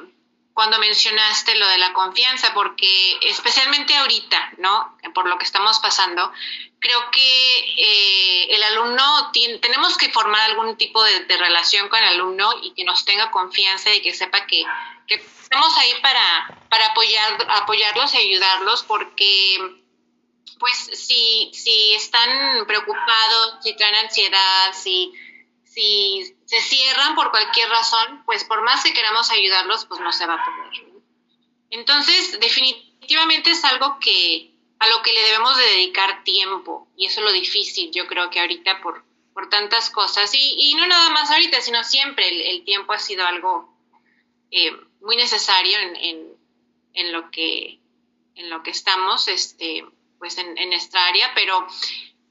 cuando 0.54 0.78
mencionaste 0.78 1.56
lo 1.56 1.66
de 1.66 1.78
la 1.78 1.92
confianza, 1.92 2.54
porque 2.54 3.18
especialmente 3.22 3.94
ahorita, 3.96 4.52
¿no? 4.58 4.96
Por 5.12 5.28
lo 5.28 5.36
que 5.36 5.44
estamos 5.44 5.80
pasando, 5.80 6.32
creo 6.78 7.10
que 7.10 7.58
eh, 7.76 8.54
el 8.54 8.62
alumno, 8.62 9.32
tenemos 9.60 9.98
que 9.98 10.12
formar 10.12 10.48
algún 10.50 10.76
tipo 10.76 11.02
de, 11.02 11.36
relación 11.36 11.88
con 11.88 11.98
el 11.98 12.06
alumno 12.06 12.52
y 12.62 12.72
que 12.72 12.84
nos 12.84 13.04
tenga 13.04 13.32
confianza 13.32 13.92
y 13.92 14.00
que 14.00 14.14
sepa 14.14 14.46
que, 14.46 14.64
estamos 15.08 15.76
ahí 15.76 15.92
para, 16.00 16.62
para 16.70 16.86
apoyar, 16.86 17.46
apoyarlos 17.48 18.14
y 18.14 18.18
ayudarlos, 18.18 18.84
porque 18.84 19.58
pues 20.58 20.90
si, 20.94 21.50
si 21.52 21.94
están 21.94 22.64
preocupados, 22.66 23.56
si 23.62 23.76
traen 23.76 23.96
ansiedad, 23.96 24.72
si 24.72 25.12
si 25.74 26.33
se 26.46 26.60
cierran 26.60 27.14
por 27.14 27.30
cualquier 27.30 27.68
razón, 27.68 28.22
pues 28.26 28.44
por 28.44 28.62
más 28.62 28.84
que 28.84 28.92
queramos 28.92 29.30
ayudarlos, 29.30 29.86
pues 29.86 30.00
no 30.00 30.12
se 30.12 30.26
va 30.26 30.34
a 30.34 30.44
poder. 30.44 30.94
Entonces, 31.70 32.38
definitivamente 32.40 33.50
es 33.50 33.64
algo 33.64 33.98
que 33.98 34.54
a 34.78 34.88
lo 34.88 35.02
que 35.02 35.12
le 35.12 35.22
debemos 35.22 35.56
de 35.56 35.64
dedicar 35.64 36.24
tiempo 36.24 36.88
y 36.96 37.06
eso 37.06 37.20
es 37.20 37.26
lo 37.26 37.32
difícil, 37.32 37.90
yo 37.90 38.06
creo 38.06 38.30
que 38.30 38.40
ahorita 38.40 38.80
por, 38.82 39.04
por 39.32 39.48
tantas 39.48 39.90
cosas 39.90 40.32
y, 40.34 40.54
y 40.56 40.74
no 40.74 40.86
nada 40.86 41.10
más 41.10 41.30
ahorita, 41.30 41.60
sino 41.60 41.82
siempre 41.84 42.50
el, 42.50 42.64
tiempo 42.64 42.92
ha 42.92 42.98
sido 42.98 43.26
algo 43.26 43.76
eh, 44.50 44.72
muy 45.00 45.16
necesario 45.16 45.78
en, 45.78 46.36
en, 46.92 47.12
lo 47.12 47.30
que 47.30 47.80
en 48.36 48.50
lo 48.50 48.62
que 48.62 48.70
estamos, 48.70 49.28
este, 49.28 49.84
pues 50.18 50.38
en, 50.38 50.58
en 50.58 50.70
nuestra 50.70 51.06
área, 51.06 51.32
pero 51.34 51.66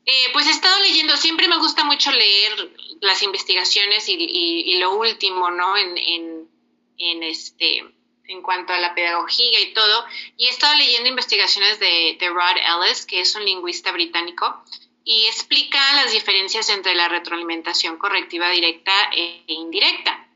eh, 0.05 0.29
pues 0.33 0.47
he 0.47 0.51
estado 0.51 0.81
leyendo, 0.81 1.15
siempre 1.15 1.47
me 1.47 1.57
gusta 1.57 1.85
mucho 1.85 2.11
leer 2.11 2.71
las 3.01 3.23
investigaciones 3.23 4.05
y, 4.07 4.77
lo 4.79 4.95
último, 4.95 5.49
¿no? 5.51 5.77
En, 5.77 6.49
en, 6.97 7.23
este, 7.23 7.83
en 8.25 8.41
cuanto 8.41 8.73
a 8.73 8.79
la 8.79 8.95
pedagogía 8.95 9.61
y 9.61 9.73
todo. 9.73 10.05
Y 10.37 10.47
he 10.47 10.49
estado 10.49 10.75
leyendo 10.75 11.09
investigaciones 11.09 11.79
de, 11.79 12.17
de 12.19 12.29
Rod 12.29 12.57
Ellis, 12.57 13.05
que 13.05 13.21
es 13.21 13.35
un 13.35 13.45
lingüista 13.45 13.91
británico, 13.91 14.63
y 15.05 15.25
explica 15.25 15.79
las 15.95 16.11
diferencias 16.11 16.69
entre 16.69 16.95
la 16.95 17.07
retroalimentación 17.07 17.97
correctiva 17.97 18.49
directa 18.49 18.91
e 19.13 19.43
indirecta. 19.47 20.27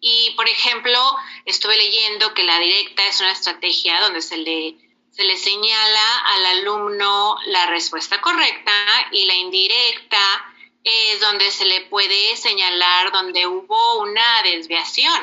Y, 0.00 0.32
por 0.36 0.48
ejemplo, 0.48 0.98
estuve 1.46 1.76
leyendo 1.76 2.34
que 2.34 2.44
la 2.44 2.58
directa 2.58 3.06
es 3.06 3.20
una 3.20 3.32
estrategia 3.32 4.00
donde 4.00 4.20
se 4.20 4.36
le 4.36 4.76
se 5.14 5.22
le 5.22 5.36
señala 5.36 6.18
al 6.18 6.46
alumno 6.46 7.38
la 7.46 7.66
respuesta 7.66 8.20
correcta 8.20 8.72
y 9.12 9.24
la 9.26 9.34
indirecta 9.34 10.18
es 10.82 11.20
donde 11.20 11.50
se 11.52 11.64
le 11.64 11.82
puede 11.82 12.36
señalar 12.36 13.12
donde 13.12 13.46
hubo 13.46 14.00
una 14.00 14.42
desviación, 14.42 15.14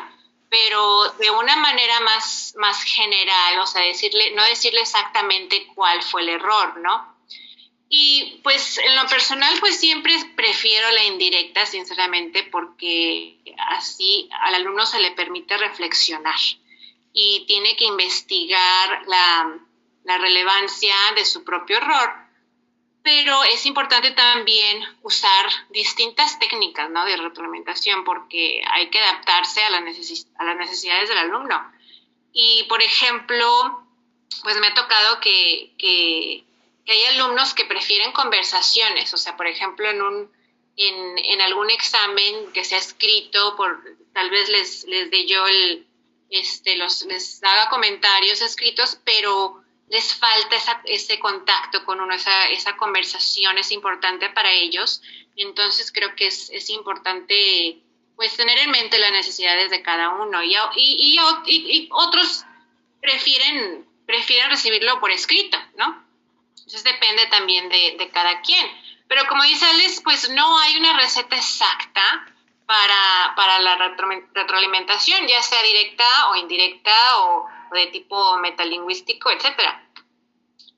pero 0.49 1.11
de 1.19 1.29
una 1.31 1.57
manera 1.57 1.99
más, 1.99 2.53
más 2.57 2.81
general, 2.83 3.59
o 3.59 3.67
sea, 3.67 3.81
decirle, 3.81 4.31
no 4.31 4.43
decirle 4.45 4.79
exactamente 4.79 5.67
cuál 5.75 6.01
fue 6.01 6.21
el 6.21 6.29
error, 6.29 6.77
¿no? 6.77 7.11
Y 7.89 8.39
pues 8.43 8.77
en 8.77 8.95
lo 8.95 9.05
personal, 9.07 9.53
pues 9.59 9.77
siempre 9.77 10.15
prefiero 10.37 10.89
la 10.91 11.03
indirecta, 11.03 11.65
sinceramente, 11.65 12.43
porque 12.43 13.37
así 13.67 14.29
al 14.39 14.55
alumno 14.55 14.85
se 14.85 15.01
le 15.01 15.11
permite 15.11 15.57
reflexionar 15.57 16.39
y 17.11 17.43
tiene 17.45 17.75
que 17.75 17.83
investigar 17.83 19.05
la, 19.07 19.59
la 20.03 20.17
relevancia 20.17 20.95
de 21.15 21.25
su 21.25 21.43
propio 21.43 21.77
error, 21.77 22.13
pero 23.03 23.43
es 23.45 23.65
importante 23.65 24.11
también 24.11 24.83
usar 25.01 25.49
distintas 25.69 26.37
técnicas 26.39 26.89
¿no? 26.89 27.03
de 27.05 27.17
retroalimentación 27.17 28.03
porque 28.03 28.61
hay 28.69 28.89
que 28.89 28.99
adaptarse 28.99 29.63
a, 29.63 29.67
a 29.67 30.43
las 30.45 30.57
necesidades 30.57 31.09
del 31.09 31.17
alumno. 31.17 31.71
Y, 32.33 32.63
por 32.69 32.81
ejemplo, 32.81 33.85
pues 34.43 34.59
me 34.59 34.67
ha 34.67 34.73
tocado 34.73 35.19
que, 35.19 35.73
que, 35.77 36.43
hay 36.87 37.05
alumnos 37.15 37.53
que 37.53 37.65
prefieren 37.65 38.11
conversaciones, 38.11 39.13
o 39.13 39.17
sea, 39.17 39.37
por 39.37 39.47
ejemplo, 39.47 39.89
en, 39.89 40.01
un, 40.01 40.31
en, 40.75 41.17
en 41.17 41.41
algún 41.41 41.69
examen 41.69 42.51
que 42.53 42.63
se 42.63 42.75
ha 42.75 42.79
escrito, 42.79 43.55
por, 43.55 43.81
tal 44.13 44.29
vez 44.29 44.49
les, 44.49 44.83
les 44.85 45.09
dé 45.09 45.25
yo 45.25 45.45
el, 45.47 45.87
este, 46.29 46.75
los, 46.75 47.03
les 47.03 47.43
haga 47.43 47.69
comentarios 47.69 48.41
escritos, 48.41 48.97
pero 49.03 49.60
les 49.91 50.15
falta 50.15 50.55
ese 50.85 51.19
contacto 51.19 51.83
con 51.83 51.99
uno, 51.99 52.13
esa, 52.13 52.77
conversación 52.77 53.57
es 53.57 53.71
importante 53.73 54.29
para 54.29 54.49
ellos. 54.49 55.01
Entonces 55.35 55.91
creo 55.91 56.15
que 56.15 56.27
es, 56.27 56.69
importante 56.69 57.77
pues 58.15 58.37
tener 58.37 58.57
en 58.59 58.71
mente 58.71 58.97
las 58.99 59.11
necesidades 59.11 59.69
de 59.69 59.81
cada 59.81 60.11
uno 60.11 60.41
y, 60.43 60.55
y, 60.75 61.89
otros 61.91 62.45
prefieren, 63.01 63.85
prefieren 64.05 64.49
recibirlo 64.49 65.01
por 65.01 65.11
escrito, 65.11 65.57
¿no? 65.75 66.01
Entonces 66.51 66.85
depende 66.85 67.25
también 67.27 67.67
de, 67.67 68.09
cada 68.13 68.39
quien. 68.41 68.65
Pero 69.09 69.27
como 69.27 69.43
dice 69.43 69.65
Alex, 69.65 69.99
pues 70.05 70.29
no 70.29 70.57
hay 70.59 70.77
una 70.77 70.97
receta 70.97 71.35
exacta 71.35 72.25
para, 72.65 73.33
para 73.35 73.59
la 73.59 73.75
retroalimentación, 74.33 75.27
ya 75.27 75.41
sea 75.41 75.61
directa 75.63 76.29
o 76.29 76.37
indirecta 76.37 76.93
de 77.75 77.87
tipo 77.87 78.37
metalingüístico, 78.37 79.31
etcétera. 79.31 79.87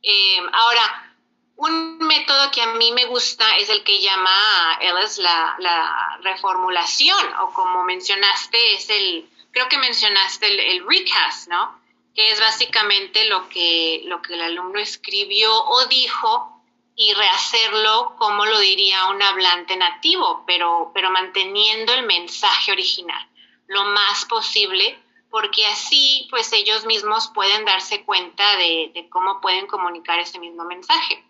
Eh, 0.02 0.40
ahora, 0.52 1.16
un 1.56 1.98
método 2.00 2.52
que 2.52 2.62
a 2.62 2.74
mí 2.74 2.92
me 2.92 3.06
gusta 3.06 3.58
es 3.58 3.70
el 3.70 3.84
que 3.84 4.02
llama 4.02 4.78
Ellis 4.82 5.18
la, 5.20 5.56
la 5.60 6.20
reformulación, 6.22 7.34
o 7.42 7.54
como 7.54 7.84
mencionaste, 7.84 8.74
es 8.74 8.90
el, 8.90 9.30
creo 9.52 9.70
que 9.70 9.78
mencionaste 9.78 10.72
el, 10.72 10.86
recast, 10.88 11.48
¿no? 11.48 11.82
Que 12.16 12.32
es 12.32 12.40
básicamente 12.40 13.26
lo 13.26 13.50
que, 13.50 14.02
lo 14.06 14.22
que 14.22 14.34
el 14.34 14.42
alumno 14.42 14.80
escribió 14.80 15.52
o 15.52 15.86
dijo 15.86 16.62
y 16.96 17.14
rehacerlo 17.14 18.16
como 18.18 18.46
lo 18.46 18.60
diría 18.60 19.08
un 19.08 19.22
hablante 19.22 19.76
nativo, 19.76 20.44
pero, 20.46 20.92
pero 20.94 21.10
manteniendo 21.10 21.94
el 21.94 22.04
mensaje 22.04 22.72
original 22.72 23.28
lo 23.68 23.86
más 23.86 24.26
posible 24.26 25.00
porque 25.34 25.66
así 25.66 26.28
pues 26.30 26.54
ellos 26.54 26.86
mismos 26.86 27.32
pueden 27.34 27.66
darse 27.66 28.04
cuenta 28.06 28.56
de, 28.58 29.08
cómo 29.10 29.42
pueden 29.42 29.66
comunicar 29.66 30.20
ese 30.20 30.38
mismo 30.38 30.64
mensaje. 30.64 31.24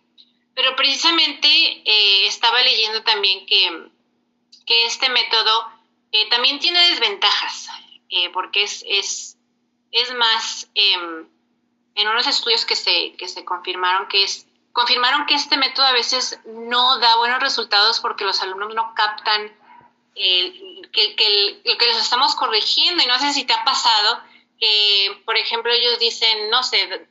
Pero 0.53 0.75
precisamente 0.75 1.47
eh, 1.47 2.27
estaba 2.27 2.61
leyendo 2.63 3.01
también 3.03 3.45
que, 3.45 3.87
que 4.65 4.87
este 4.87 5.07
método 5.07 5.69
eh, 6.11 6.27
también 6.29 6.59
tiene 6.59 6.85
desventajas, 6.89 7.69
eh, 8.09 8.29
porque 8.33 8.63
es, 8.63 8.83
es, 8.89 9.37
es 9.93 10.13
más, 10.15 10.69
em, 10.75 11.25
en 11.95 12.07
unos 12.09 12.27
estudios 12.27 12.65
que 12.65 12.75
se, 12.75 13.13
que 13.13 13.29
se 13.29 13.45
confirmaron 13.45 14.09
que 14.09 14.25
es, 14.25 14.45
confirmaron 14.73 15.27
que 15.27 15.35
este 15.35 15.55
método 15.55 15.85
a 15.85 15.93
veces 15.93 16.41
no 16.45 16.99
da 16.99 17.15
buenos 17.15 17.39
resultados 17.39 18.01
porque 18.01 18.25
los 18.25 18.41
alumnos 18.41 18.75
no 18.75 18.93
captan 18.95 19.49
que, 20.15 20.91
que, 20.91 21.15
que 21.77 21.87
los 21.87 21.97
estamos 21.97 22.35
corrigiendo 22.35 23.03
y 23.03 23.07
no 23.07 23.19
sé 23.19 23.33
si 23.33 23.45
te 23.45 23.53
ha 23.53 23.63
pasado 23.63 24.21
que, 24.59 25.21
por 25.25 25.37
ejemplo, 25.37 25.71
ellos 25.73 25.99
dicen, 25.99 26.49
no 26.49 26.63
sé, 26.63 27.07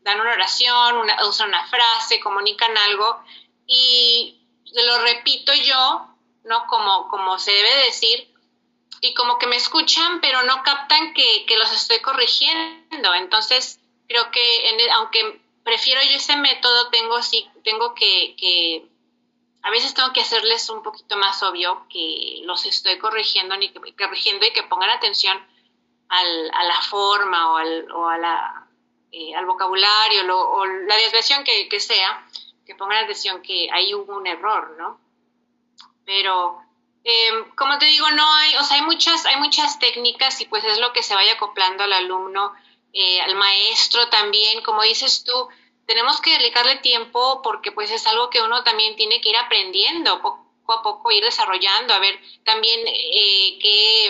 dan 0.00 0.20
una 0.20 0.32
oración, 0.32 0.96
una, 0.96 1.26
usan 1.26 1.48
una 1.48 1.66
frase, 1.66 2.20
comunican 2.20 2.76
algo 2.76 3.22
y 3.66 4.38
lo 4.72 4.98
repito 5.02 5.52
yo, 5.54 6.08
¿no? 6.44 6.66
Como, 6.66 7.08
como 7.08 7.38
se 7.38 7.52
debe 7.52 7.76
decir 7.86 8.28
y 9.00 9.12
como 9.14 9.38
que 9.38 9.46
me 9.46 9.56
escuchan, 9.56 10.20
pero 10.20 10.42
no 10.44 10.62
captan 10.62 11.12
que, 11.14 11.44
que 11.46 11.56
los 11.56 11.72
estoy 11.72 12.00
corrigiendo. 12.00 13.14
Entonces, 13.14 13.80
creo 14.08 14.30
que 14.30 14.88
aunque 14.92 15.40
prefiero 15.62 16.00
yo 16.02 16.16
ese 16.16 16.36
método, 16.36 16.88
tengo, 16.88 17.22
sí, 17.22 17.46
tengo 17.64 17.94
que, 17.94 18.34
que 18.36 18.86
a 19.64 19.70
veces 19.70 19.94
tengo 19.94 20.12
que 20.12 20.20
hacerles 20.20 20.68
un 20.68 20.82
poquito 20.82 21.16
más 21.16 21.42
obvio 21.42 21.86
que 21.88 22.42
los 22.44 22.66
estoy 22.66 22.98
corrigiendo, 22.98 23.54
y 23.58 23.70
que 24.52 24.62
pongan 24.64 24.90
atención 24.90 25.42
a 26.10 26.64
la 26.64 26.82
forma 26.82 27.52
o 27.52 27.56
al, 27.56 27.86
eh, 29.10 29.32
vocabulario 29.46 30.38
o 30.38 30.66
la 30.66 30.96
desviación 30.96 31.44
que, 31.44 31.80
sea, 31.80 32.26
que 32.66 32.74
pongan 32.74 33.04
atención 33.04 33.40
que 33.40 33.70
ahí 33.72 33.94
hubo 33.94 34.14
un 34.14 34.26
error, 34.26 34.76
¿no? 34.78 35.00
Pero, 36.04 36.60
em, 37.02 37.50
como 37.56 37.78
te 37.78 37.86
digo, 37.86 38.10
no 38.10 38.34
hay, 38.34 38.56
o 38.56 38.64
sea, 38.64 38.76
hay 38.76 38.82
muchas 39.40 39.78
técnicas 39.78 40.42
y 40.42 40.44
pues 40.44 40.62
es 40.64 40.78
lo 40.78 40.92
que 40.92 41.02
se 41.02 41.14
vaya 41.14 41.32
acoplando 41.32 41.84
al 41.84 41.92
alumno, 41.94 42.54
eh, 42.92 43.22
al 43.22 43.34
maestro 43.34 44.10
también, 44.10 44.62
como 44.62 44.82
dices 44.82 45.24
tú, 45.24 45.48
tenemos 45.86 46.20
que 46.20 46.38
dedicarle 46.38 46.76
tiempo 46.76 47.40
porque 47.42 47.72
pues 47.72 47.90
es 47.90 48.06
algo 48.06 48.30
que 48.30 48.40
uno 48.40 48.62
también 48.64 48.96
tiene 48.96 49.20
que 49.20 49.30
ir 49.30 49.36
aprendiendo 49.36 50.20
poco 50.22 50.44
a 50.72 50.82
poco, 50.82 51.10
ir 51.10 51.22
desarrollando, 51.22 51.92
a 51.92 51.98
ver 51.98 52.18
también 52.44 52.80
eh, 52.86 53.58
qué, 53.60 54.06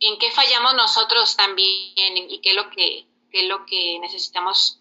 en 0.00 0.18
qué 0.18 0.30
fallamos 0.30 0.74
nosotros 0.74 1.36
también 1.36 2.16
y 2.16 2.40
qué 2.40 2.50
es 2.50 2.56
lo 2.56 2.70
que, 2.70 3.06
qué 3.30 3.42
es 3.42 3.48
lo 3.48 3.66
que 3.66 3.98
necesitamos 3.98 4.80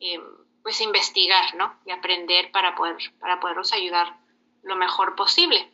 eh, 0.00 0.18
pues 0.62 0.80
investigar, 0.80 1.54
¿no? 1.56 1.78
Y 1.84 1.90
aprender 1.90 2.50
para 2.52 2.74
poder, 2.74 2.96
para 3.20 3.38
podernos 3.38 3.72
ayudar 3.74 4.16
lo 4.62 4.76
mejor 4.76 5.14
posible. 5.14 5.70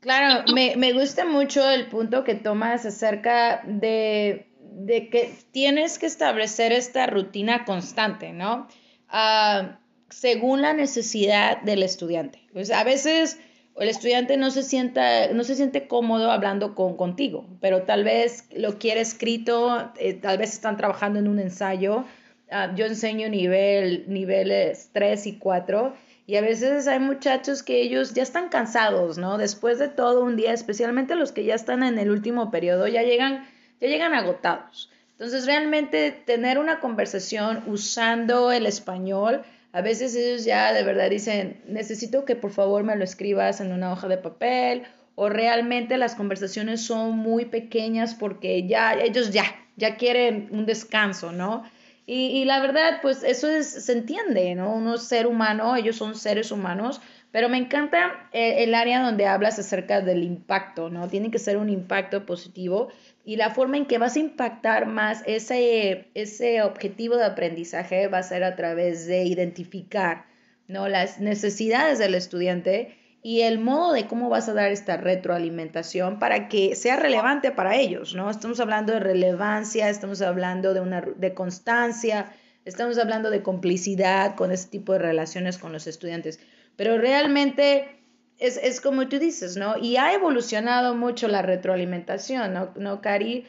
Claro, 0.00 0.44
me, 0.52 0.76
me 0.76 0.92
gusta 0.92 1.24
mucho 1.24 1.68
el 1.68 1.88
punto 1.88 2.24
que 2.24 2.34
tomas 2.34 2.86
acerca 2.86 3.62
de 3.64 4.51
de 4.86 5.08
que 5.08 5.32
tienes 5.52 5.98
que 5.98 6.06
establecer 6.06 6.72
esta 6.72 7.06
rutina 7.06 7.64
constante, 7.64 8.32
¿no? 8.32 8.68
Ah, 9.08 9.78
según 10.08 10.62
la 10.62 10.74
necesidad 10.74 11.62
del 11.62 11.82
estudiante. 11.82 12.40
Pues 12.52 12.70
a 12.70 12.84
veces 12.84 13.38
el 13.76 13.88
estudiante 13.88 14.36
no 14.36 14.50
se, 14.50 14.62
sienta, 14.62 15.28
no 15.32 15.44
se 15.44 15.54
siente 15.54 15.88
cómodo 15.88 16.30
hablando 16.30 16.74
con, 16.74 16.96
contigo, 16.96 17.46
pero 17.60 17.82
tal 17.82 18.04
vez 18.04 18.44
lo 18.54 18.78
quiere 18.78 19.00
escrito, 19.00 19.92
eh, 19.98 20.14
tal 20.14 20.38
vez 20.38 20.52
están 20.52 20.76
trabajando 20.76 21.18
en 21.18 21.28
un 21.28 21.38
ensayo. 21.38 22.04
Ah, 22.50 22.74
yo 22.76 22.84
enseño 22.84 23.28
nivel, 23.28 24.04
niveles 24.08 24.90
3 24.92 25.26
y 25.26 25.38
4 25.38 25.94
y 26.26 26.36
a 26.36 26.40
veces 26.40 26.86
hay 26.86 27.00
muchachos 27.00 27.62
que 27.62 27.80
ellos 27.82 28.14
ya 28.14 28.22
están 28.22 28.48
cansados, 28.48 29.18
¿no? 29.18 29.38
Después 29.38 29.78
de 29.78 29.88
todo 29.88 30.22
un 30.22 30.36
día, 30.36 30.52
especialmente 30.52 31.14
los 31.14 31.32
que 31.32 31.44
ya 31.44 31.54
están 31.54 31.82
en 31.82 31.98
el 31.98 32.10
último 32.10 32.50
periodo, 32.50 32.86
ya 32.86 33.02
llegan, 33.02 33.44
ya 33.82 33.88
llegan 33.88 34.14
agotados. 34.14 34.90
Entonces, 35.10 35.44
realmente 35.44 36.10
tener 36.10 36.58
una 36.58 36.80
conversación 36.80 37.62
usando 37.66 38.50
el 38.50 38.64
español 38.64 39.42
a 39.72 39.80
veces 39.80 40.14
ellos 40.14 40.44
ya 40.44 40.72
de 40.72 40.82
verdad 40.84 41.08
dicen, 41.08 41.62
necesito 41.66 42.26
que 42.26 42.36
por 42.36 42.50
favor 42.50 42.84
me 42.84 42.94
lo 42.94 43.04
escribas 43.04 43.60
en 43.60 43.72
una 43.72 43.90
hoja 43.92 44.06
de 44.06 44.18
papel 44.18 44.82
o 45.14 45.30
realmente 45.30 45.96
las 45.96 46.14
conversaciones 46.14 46.82
son 46.82 47.16
muy 47.16 47.46
pequeñas 47.46 48.14
porque 48.14 48.66
ya 48.66 48.92
ellos 48.94 49.30
ya, 49.30 49.44
ya 49.76 49.96
quieren 49.96 50.48
un 50.52 50.66
descanso, 50.66 51.32
¿no? 51.32 51.64
Y, 52.04 52.44
la 52.44 52.60
verdad, 52.60 52.98
pues 53.00 53.22
eso 53.22 53.48
es, 53.48 53.68
se 53.68 53.92
entiende, 53.92 54.54
¿no? 54.56 54.74
Uno 54.74 54.96
es 54.96 55.04
ser 55.04 55.26
humano, 55.26 55.76
ellos 55.76 55.96
son 55.96 56.16
seres 56.16 56.50
humanos, 56.50 57.00
pero 57.30 57.48
me 57.48 57.56
encanta 57.56 58.28
el, 58.32 58.68
el 58.68 58.74
área 58.74 59.00
donde 59.02 59.26
hablas 59.26 59.58
acerca 59.58 60.00
del 60.00 60.24
impacto, 60.24 60.90
¿no? 60.90 61.08
Tiene 61.08 61.30
que 61.30 61.38
ser 61.38 61.56
un 61.56 61.70
impacto 61.70 62.26
positivo 62.26 62.88
y 63.24 63.36
la 63.36 63.50
forma 63.50 63.76
en 63.76 63.86
que 63.86 63.98
vas 63.98 64.16
a 64.16 64.20
impactar 64.20 64.86
más 64.86 65.22
ese, 65.26 66.10
ese 66.14 66.62
objetivo 66.62 67.16
de 67.16 67.24
aprendizaje 67.24 68.08
va 68.08 68.18
a 68.18 68.22
ser 68.22 68.42
a 68.42 68.56
través 68.56 69.06
de 69.06 69.24
identificar 69.24 70.26
¿no? 70.66 70.88
las 70.88 71.20
necesidades 71.20 71.98
del 71.98 72.14
estudiante 72.14 72.96
y 73.22 73.42
el 73.42 73.60
modo 73.60 73.92
de 73.92 74.08
cómo 74.08 74.28
vas 74.28 74.48
a 74.48 74.54
dar 74.54 74.72
esta 74.72 74.96
retroalimentación 74.96 76.18
para 76.18 76.48
que 76.48 76.74
sea 76.74 76.96
relevante 76.96 77.52
para 77.52 77.76
ellos, 77.76 78.16
¿no? 78.16 78.28
Estamos 78.28 78.58
hablando 78.58 78.92
de 78.92 78.98
relevancia, 78.98 79.88
estamos 79.88 80.20
hablando 80.22 80.74
de 80.74 80.80
una 80.80 81.02
de 81.02 81.32
constancia, 81.32 82.32
estamos 82.64 82.98
hablando 82.98 83.30
de 83.30 83.44
complicidad 83.44 84.34
con 84.34 84.50
ese 84.50 84.68
tipo 84.68 84.92
de 84.94 84.98
relaciones 84.98 85.56
con 85.56 85.72
los 85.72 85.86
estudiantes, 85.86 86.40
pero 86.74 86.98
realmente 86.98 88.01
es, 88.42 88.56
es, 88.56 88.80
como 88.80 89.06
tú 89.08 89.20
dices, 89.20 89.56
¿no? 89.56 89.78
Y 89.78 89.96
ha 89.96 90.12
evolucionado 90.12 90.96
mucho 90.96 91.28
la 91.28 91.42
retroalimentación, 91.42 92.52
¿no, 92.52 92.72
¿No 92.74 93.00
Cari? 93.00 93.46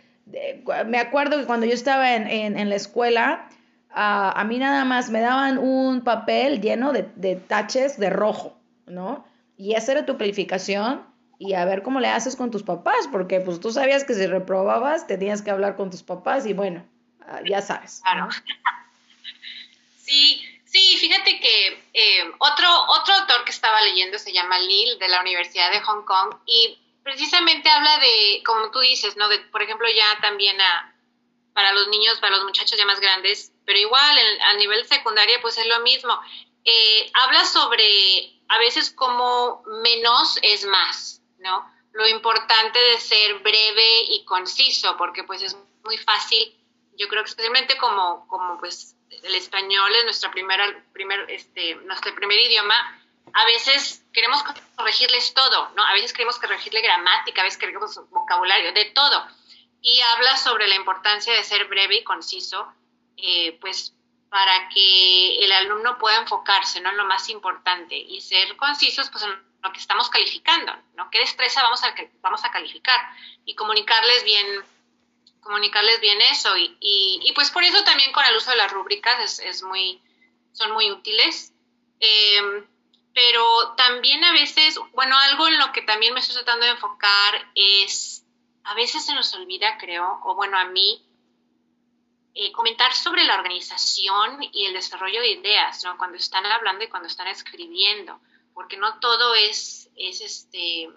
me 0.86 1.00
acuerdo 1.00 1.38
que 1.38 1.46
cuando 1.46 1.66
yo 1.66 1.74
estaba 1.74 2.16
en, 2.16 2.28
en, 2.28 2.70
la 2.70 2.76
escuela, 2.76 3.50
a 3.90 4.44
mí 4.48 4.58
nada 4.60 4.86
más 4.86 5.10
me 5.10 5.20
daban 5.20 5.58
un 5.58 6.02
papel 6.02 6.62
lleno 6.62 6.94
de, 6.94 7.10
de 7.16 7.36
taches 7.36 8.00
de 8.00 8.10
rojo, 8.10 8.58
¿no? 8.86 9.26
Y 9.58 9.74
esa 9.74 9.92
era 9.94 10.06
tu 10.06 10.18
calificación 10.18 11.06
y 11.40 11.54
a 11.54 11.66
ver 11.66 11.82
cómo 11.82 12.00
le 12.00 12.08
haces 12.08 12.36
con 12.36 12.52
tus 12.52 12.64
papás, 12.64 13.10
porque 13.12 13.42
pues 13.42 13.60
tú 13.60 13.72
sabías 13.72 14.06
que 14.06 14.14
si 14.14 14.28
reprobabas 14.28 15.08
tenías 15.08 15.42
que 15.42 15.52
hablar 15.52 15.76
con 15.76 15.90
tus 15.90 16.04
papás 16.04 16.46
y 16.46 16.54
bueno, 16.54 16.86
ah, 17.28 17.42
ya 17.46 17.62
sabes. 17.62 18.02
Claro. 18.04 18.30
Sí, 20.06 20.42
Sí, 20.74 20.98
fíjate 20.98 21.40
que 21.40 21.68
eh, 21.94 22.32
otro, 22.40 22.68
otro 23.00 23.14
estaba 23.74 23.90
leyendo 23.90 24.20
se 24.20 24.32
llama 24.32 24.60
Lil, 24.60 25.00
de 25.00 25.08
la 25.08 25.22
Universidad 25.22 25.72
de 25.72 25.82
Hong 25.82 26.04
Kong, 26.06 26.36
y 26.46 26.78
precisamente 27.04 27.70
habla 27.70 27.98
de, 27.98 28.44
como 28.46 28.70
tú 28.70 28.80
dices, 28.80 29.18
¿no? 29.18 29.28
De, 29.30 29.40
por 29.40 29.64
ejemplo, 29.64 29.88
ya 29.90 30.22
también 30.22 30.60
a, 30.62 30.96
para 31.54 31.74
los 31.74 31.88
niños, 31.88 32.20
para 32.20 32.36
los 32.38 32.46
muchachos 32.46 32.78
ya 32.78 32.86
más 32.86 33.00
grandes, 33.00 33.52
pero 33.66 33.80
igual 33.80 34.18
a 34.42 34.54
nivel 34.56 34.86
secundaria, 34.86 35.42
pues 35.42 35.58
es 35.58 35.66
lo 35.66 35.80
mismo. 35.80 36.14
Eh, 36.64 37.12
habla 37.16 37.46
sobre 37.46 38.40
a 38.48 38.60
veces 38.60 38.92
como 38.92 39.64
menos 39.84 40.38
es 40.44 40.66
más, 40.66 41.22
¿no? 41.40 41.68
Lo 41.94 42.08
importante 42.08 42.80
de 42.80 43.00
ser 43.00 43.40
breve 43.40 44.04
y 44.10 44.24
conciso, 44.26 44.96
porque 44.98 45.24
pues 45.24 45.42
es 45.42 45.58
muy 45.84 45.98
fácil, 45.98 46.56
yo 46.96 47.08
creo 47.08 47.24
que 47.24 47.30
especialmente 47.30 47.76
como, 47.78 48.28
como 48.28 48.60
pues 48.60 48.96
el 49.10 49.36
español 49.36 49.96
es 49.96 50.04
nuestra 50.04 50.30
primera, 50.32 50.66
primer, 50.94 51.26
este, 51.30 51.76
nuestro 51.76 52.14
primer 52.14 52.40
idioma, 52.40 53.00
a 53.34 53.46
veces 53.46 54.06
queremos 54.14 54.44
corregirles 54.76 55.34
todo, 55.34 55.70
¿no? 55.76 55.84
A 55.84 55.94
veces 55.94 56.14
queremos 56.14 56.38
corregirle 56.40 56.82
gramática, 56.82 57.42
a 57.42 57.46
veces 57.46 57.60
queremos 57.60 58.00
vocabulario, 58.10 58.72
de 58.74 58.86
todo. 58.86 59.28
Y 59.82 60.00
habla 60.02 60.38
sobre 60.38 60.68
la 60.68 60.76
importancia 60.76 61.34
de 61.34 61.44
ser 61.44 61.66
breve 61.66 61.96
y 61.96 62.04
conciso, 62.04 62.72
eh, 63.18 63.58
pues 63.60 63.94
para 64.30 64.70
que 64.70 65.44
el 65.44 65.52
alumno 65.52 65.98
pueda 65.98 66.18
enfocarse, 66.18 66.80
¿no? 66.82 66.92
En 66.92 66.98
lo 66.98 67.06
más 67.06 67.28
importante 67.30 67.96
y 67.96 68.22
ser 68.22 68.56
concisos, 68.56 69.10
pues 69.10 69.24
en 69.24 69.32
lo 69.64 69.72
que 69.72 69.80
estamos 69.80 70.10
calificando, 70.10 70.74
¿no? 70.96 71.10
¿Qué 71.10 71.20
destreza 71.20 71.64
vamos 71.64 71.84
a, 71.84 71.94
vamos 72.22 72.44
a 72.46 72.52
calificar? 72.52 73.00
Y 73.46 73.56
comunicarles 73.56 74.24
bien 74.24 74.64
comunicarles 75.42 76.00
bien 76.00 76.22
eso 76.22 76.56
y, 76.56 76.78
y, 76.80 77.32
pues 77.34 77.52
por 77.52 77.64
eso 77.64 77.84
también 77.84 78.14
con 78.14 78.24
el 78.24 78.34
uso 78.38 78.52
de 78.52 78.56
las 78.56 78.72
rúbricas 78.72 79.20
es, 79.20 79.40
es 79.40 79.62
muy, 79.62 80.02
son 80.54 80.72
muy 80.72 80.90
útiles. 80.90 81.52
Em, 82.00 82.66
pero 83.14 83.74
también 83.76 84.24
a 84.24 84.34
veces, 84.34 84.80
bueno, 84.94 85.18
algo 85.18 85.48
en 85.48 85.60
lo 85.60 85.72
que 85.72 85.84
también 85.84 86.14
me 86.14 86.20
estoy 86.20 86.36
tratando 86.36 86.66
de 86.66 86.72
enfocar 86.72 87.52
es, 87.54 88.26
a 88.64 88.74
veces 88.74 89.06
se 89.06 89.14
nos 89.14 89.34
olvida, 89.36 89.78
creo, 89.78 90.20
o 90.24 90.36
bueno, 90.36 90.58
a 90.58 90.66
mí, 90.66 91.06
eh, 92.34 92.52
comentar 92.52 92.94
sobre 92.94 93.24
la 93.24 93.36
organización 93.36 94.40
y 94.52 94.66
el 94.66 94.74
desarrollo 94.74 95.22
de 95.22 95.34
ideas, 95.34 95.84
¿no? 95.84 95.96
Cuando 95.98 96.18
están 96.18 96.44
hablando 96.48 96.84
y 96.84 96.88
cuando 96.88 97.08
están 97.08 97.28
escribiendo, 97.28 98.20
porque 98.56 98.78
no 98.78 99.00
todo 99.00 99.36
es, 99.36 99.92
es 99.96 100.22
este, 100.22 100.90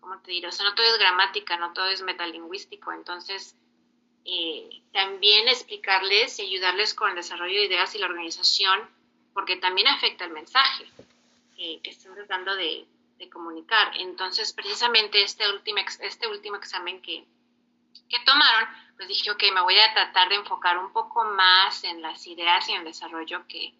¿cómo 0.00 0.20
te 0.22 0.32
diré? 0.32 0.48
O 0.48 0.52
sea, 0.52 0.66
no 0.66 0.74
todo 0.74 0.86
es 0.86 0.98
gramática, 0.98 1.56
no 1.56 1.72
todo 1.72 1.86
es 1.86 2.02
metalingüístico. 2.02 2.90
Entonces, 2.92 3.54
eh, 4.24 4.82
también 4.92 5.46
explicarles 5.46 6.40
y 6.40 6.42
ayudarles 6.42 6.94
con 6.94 7.10
el 7.10 7.16
desarrollo 7.16 7.60
de 7.60 7.66
ideas 7.66 7.94
y 7.94 7.98
la 7.98 8.06
organización, 8.06 8.90
porque 9.32 9.54
también 9.54 9.86
afecta 9.86 10.24
el 10.24 10.32
mensaje 10.32 10.90
que 11.82 11.90
están 11.90 12.14
tratando 12.14 12.56
de, 12.56 12.86
comunicar. 13.30 13.92
Entonces, 13.98 14.50
precisamente 14.54 15.22
este 15.22 15.46
último, 15.52 15.78
este 16.00 16.26
último 16.26 16.56
examen 16.56 17.02
que, 17.02 17.22
que 18.08 18.16
tomaron, 18.24 18.66
pues 18.96 19.08
dije, 19.08 19.30
ok, 19.30 19.42
me 19.52 19.60
voy 19.60 19.78
a 19.78 19.92
tratar 19.92 20.30
de 20.30 20.36
enfocar 20.36 20.78
un 20.78 20.90
poco 20.94 21.22
más 21.24 21.84
en 21.84 22.00
las 22.00 22.26
ideas 22.26 22.66
y 22.66 22.72
en 22.72 22.78
el 22.78 22.84
desarrollo 22.86 23.46
que, 23.46 23.74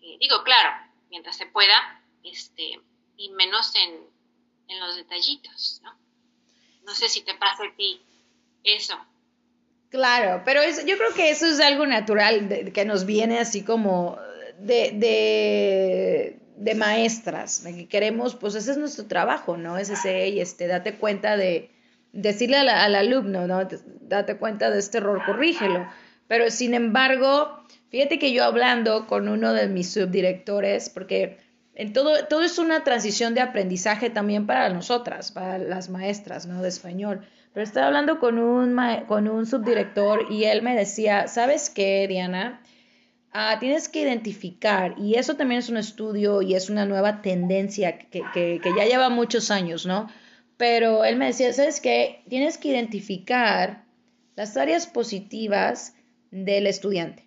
que 0.00 0.16
digo, 0.18 0.42
claro, 0.42 0.70
mientras 1.08 1.36
se 1.36 1.46
pueda, 1.46 2.02
este, 2.24 2.80
y 3.16 3.30
menos 3.30 3.76
en, 3.76 4.04
en 4.66 4.80
los 4.80 4.96
detallitos, 4.96 5.80
¿no? 5.84 5.96
No 6.84 6.92
sé 6.92 7.08
si 7.08 7.20
te 7.20 7.34
pasa 7.34 7.62
a 7.62 7.76
ti 7.76 8.02
eso. 8.64 8.98
Claro, 9.88 10.42
pero 10.44 10.62
yo 10.84 10.98
creo 10.98 11.14
que 11.14 11.30
eso 11.30 11.46
es 11.46 11.60
algo 11.60 11.86
natural 11.86 12.72
que 12.74 12.84
nos 12.84 13.06
viene 13.06 13.38
así 13.38 13.64
como 13.64 14.18
de, 14.58 14.92
de, 14.92 16.41
de, 16.62 16.74
maestras, 16.74 17.60
que 17.64 17.88
queremos, 17.88 18.36
pues 18.36 18.54
ese 18.54 18.72
es 18.72 18.76
nuestro 18.78 19.06
trabajo, 19.06 19.56
¿no? 19.56 19.78
Es 19.78 19.90
ese, 19.90 20.28
y 20.28 20.40
este, 20.40 20.66
date 20.66 20.94
cuenta 20.94 21.36
de, 21.36 21.70
decirle 22.12 22.58
al 22.58 22.94
alumno, 22.94 23.46
¿no? 23.46 23.66
Date 24.02 24.36
cuenta 24.36 24.70
de 24.70 24.78
este 24.78 24.98
error, 24.98 25.22
corrígelo. 25.24 25.86
Pero 26.28 26.50
sin 26.50 26.74
embargo, 26.74 27.64
fíjate 27.90 28.18
que 28.18 28.32
yo 28.32 28.44
hablando 28.44 29.06
con 29.06 29.28
uno 29.28 29.52
de 29.52 29.66
mis 29.68 29.92
subdirectores, 29.92 30.90
porque 30.90 31.38
en 31.74 31.92
todo, 31.92 32.26
todo 32.26 32.42
es 32.42 32.58
una 32.58 32.84
transición 32.84 33.34
de 33.34 33.40
aprendizaje 33.40 34.10
también 34.10 34.46
para 34.46 34.68
nosotras, 34.68 35.32
para 35.32 35.58
las 35.58 35.88
maestras 35.88 36.46
¿no? 36.46 36.62
de 36.62 36.68
español. 36.68 37.26
Pero 37.52 37.64
estaba 37.64 37.86
hablando 37.86 38.18
con 38.18 38.38
un, 38.38 38.78
con 39.08 39.28
un 39.28 39.46
subdirector 39.46 40.26
y 40.30 40.44
él 40.44 40.62
me 40.62 40.74
decía, 40.74 41.28
¿sabes 41.28 41.68
qué, 41.68 42.06
Diana? 42.08 42.62
Ah, 43.32 43.56
tienes 43.58 43.88
que 43.88 44.02
identificar, 44.02 44.94
y 44.98 45.14
eso 45.14 45.36
también 45.36 45.60
es 45.60 45.70
un 45.70 45.78
estudio 45.78 46.42
y 46.42 46.54
es 46.54 46.68
una 46.68 46.84
nueva 46.84 47.22
tendencia 47.22 47.98
que, 47.98 48.22
que, 48.34 48.60
que 48.62 48.70
ya 48.76 48.84
lleva 48.84 49.08
muchos 49.08 49.50
años, 49.50 49.86
¿no? 49.86 50.10
Pero 50.58 51.04
él 51.04 51.16
me 51.16 51.26
decía, 51.26 51.52
¿sabes 51.54 51.80
qué? 51.80 52.22
Tienes 52.28 52.58
que 52.58 52.68
identificar 52.68 53.84
las 54.36 54.56
áreas 54.58 54.86
positivas 54.86 55.94
del 56.30 56.66
estudiante. 56.66 57.24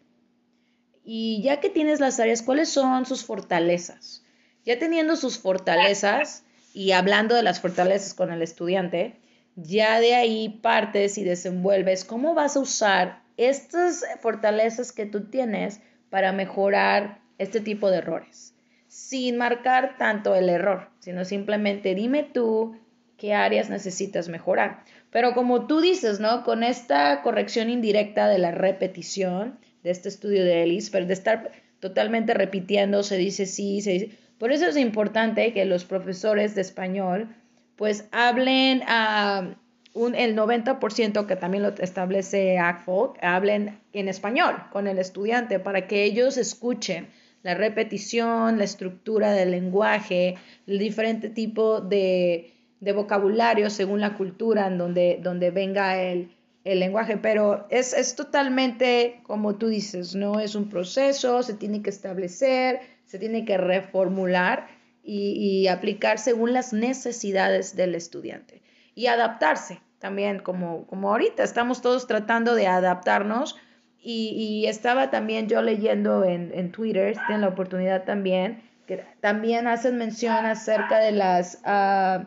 Y 1.04 1.42
ya 1.44 1.60
que 1.60 1.70
tienes 1.70 2.00
las 2.00 2.20
áreas, 2.20 2.42
¿cuáles 2.42 2.70
son 2.70 3.06
sus 3.06 3.26
fortalezas? 3.26 4.24
Ya 4.64 4.80
teniendo 4.80 5.16
sus 5.16 5.38
fortalezas 5.38 6.44
y 6.74 6.92
hablando 6.92 7.36
de 7.36 7.44
las 7.44 7.62
fortalezas 7.62 8.14
con 8.14 8.32
el 8.32 8.42
estudiante, 8.42 9.20
ya 9.56 10.00
de 10.00 10.16
ahí 10.16 10.50
partes 10.62 11.18
y 11.18 11.24
desenvuelves 11.24 12.06
cómo 12.06 12.34
vas 12.34 12.58
a 12.58 12.60
usar 12.60 13.24
estas 13.38 14.04
fortalezas 14.22 14.92
que 14.92 15.06
tú 15.06 15.30
tienes 15.30 15.82
para 16.16 16.32
mejorar 16.32 17.20
este 17.40 17.60
tipo 17.60 17.92
de 17.92 17.98
errores, 17.98 18.56
sin 18.88 19.36
marcar 19.36 19.98
tanto 19.98 20.34
el 20.34 20.48
error, 20.48 20.88
sino 21.00 21.26
simplemente 21.26 21.94
dime 21.94 22.24
tú 22.24 22.78
qué 23.18 23.34
áreas 23.34 23.70
necesitas 23.70 24.30
mejorar. 24.30 24.86
Pero 25.12 25.34
como 25.34 25.68
tú 25.68 25.82
dices, 25.82 26.22
¿no? 26.22 26.46
Con 26.46 26.64
esta 26.64 27.22
corrección 27.22 27.70
indirecta 27.70 28.30
de 28.30 28.38
la 28.38 28.52
repetición, 28.52 29.60
de 29.84 29.92
este 29.92 30.08
estudio 30.08 30.46
de 30.46 30.64
Ellis, 30.64 30.90
pero 30.90 31.06
de 31.06 31.12
estar 31.12 31.52
totalmente 31.82 32.34
repitiendo, 32.34 33.04
se 33.04 33.18
dice 33.18 33.46
sí, 33.46 33.82
se 33.82 33.92
dice... 33.92 34.18
Por 34.38 34.54
eso 34.54 34.68
es 34.68 34.78
importante 34.78 35.52
que 35.52 35.66
los 35.66 35.84
profesores 35.84 36.56
de 36.56 36.62
español 36.62 37.36
pues 37.76 38.08
hablen 38.14 38.84
a 38.88 39.58
un, 39.96 40.14
el 40.14 40.36
90% 40.36 41.26
que 41.26 41.36
también 41.36 41.64
lo 41.64 41.70
establece 41.70 42.60
ACFOC, 42.60 43.18
hablen 43.24 43.80
en 43.94 44.08
español 44.08 44.56
con 44.72 44.88
el 44.88 45.00
estudiante 45.00 45.60
para 45.60 45.88
que 45.88 46.04
ellos 46.04 46.38
escuchen 46.38 47.08
la 47.42 47.56
repetición, 47.56 48.58
la 48.58 48.66
estructura 48.66 49.32
del 49.32 49.52
lenguaje, 49.52 50.36
el 50.68 50.80
diferente 50.80 51.30
tipo 51.30 51.80
de, 51.80 52.52
de 52.82 52.92
vocabulario 52.92 53.70
según 53.70 54.02
la 54.02 54.16
cultura 54.16 54.68
en 54.68 54.78
donde, 54.78 55.20
donde 55.24 55.50
venga 55.52 56.02
el, 56.02 56.36
el 56.66 56.80
lenguaje, 56.80 57.18
pero 57.18 57.66
es, 57.70 57.94
es, 57.94 58.16
totalmente 58.16 59.22
como 59.24 59.56
tú 59.56 59.70
dices, 59.70 60.14
no 60.14 60.40
es 60.40 60.56
un 60.56 60.70
proceso, 60.70 61.42
se 61.42 61.54
tiene 61.54 61.82
que 61.82 61.90
establecer, 61.90 62.82
se 63.06 63.18
tiene 63.18 63.46
que 63.46 63.58
reformular 63.58 64.68
y, 65.04 65.68
aplicar 65.68 66.18
según 66.18 66.52
las 66.52 66.74
necesidades 66.74 67.76
del 67.76 67.96
estudiante 67.96 68.65
y 68.96 69.08
adaptarse 69.08 69.82
también, 70.00 70.40
como, 70.40 70.88
como 70.88 71.12
ahorita 71.12 71.44
estamos 71.44 71.82
todos 71.82 72.08
tratando 72.08 72.56
de 72.56 72.68
adaptarnos 72.68 73.58
y, 74.08 74.66
estaba 74.68 75.10
también 75.10 75.48
yo 75.48 75.64
leyendo 75.64 76.24
en, 76.24 76.52
en 76.54 76.72
Twitter, 76.72 77.18
tienen 77.26 77.42
la 77.42 77.48
oportunidad 77.48 78.04
también, 78.04 78.62
que 78.86 79.04
también 79.20 79.66
hacen 79.68 79.98
mención 79.98 80.46
acerca 80.46 81.00
de 81.00 81.12
las 81.12 81.60
uh, 81.66 82.24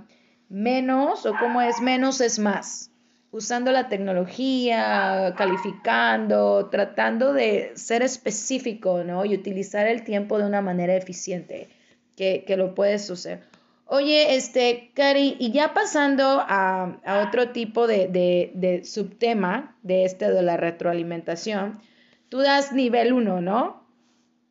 menos 0.48 1.24
o 1.24 1.34
cómo 1.38 1.62
es 1.62 1.80
menos 1.80 2.20
es 2.20 2.40
más, 2.40 2.90
usando 3.30 3.70
la 3.70 3.88
tecnología, 3.88 5.34
calificando, 5.36 6.68
tratando 6.68 7.32
de 7.32 7.70
ser 7.76 8.02
específico, 8.02 9.04
¿no? 9.04 9.24
Y 9.24 9.34
utilizar 9.34 9.86
el 9.86 10.02
tiempo 10.02 10.38
de 10.38 10.46
una 10.46 10.62
manera 10.62 10.96
eficiente, 10.96 11.68
que, 12.16 12.42
que 12.44 12.56
lo 12.56 12.74
puedes 12.74 13.08
usar. 13.08 13.40
Oye, 13.90 14.34
este, 14.36 14.92
Cari, 14.94 15.36
y 15.38 15.50
ya 15.50 15.72
pasando 15.72 16.44
a, 16.46 17.00
otro 17.26 17.52
tipo 17.52 17.86
de, 17.86 18.82
subtema 18.84 19.78
de 19.82 20.04
este 20.04 20.30
de 20.30 20.42
la 20.42 20.58
retroalimentación, 20.58 21.80
tú 22.28 22.40
das 22.40 22.72
nivel 22.72 23.14
1, 23.14 23.40
¿no? 23.40 23.88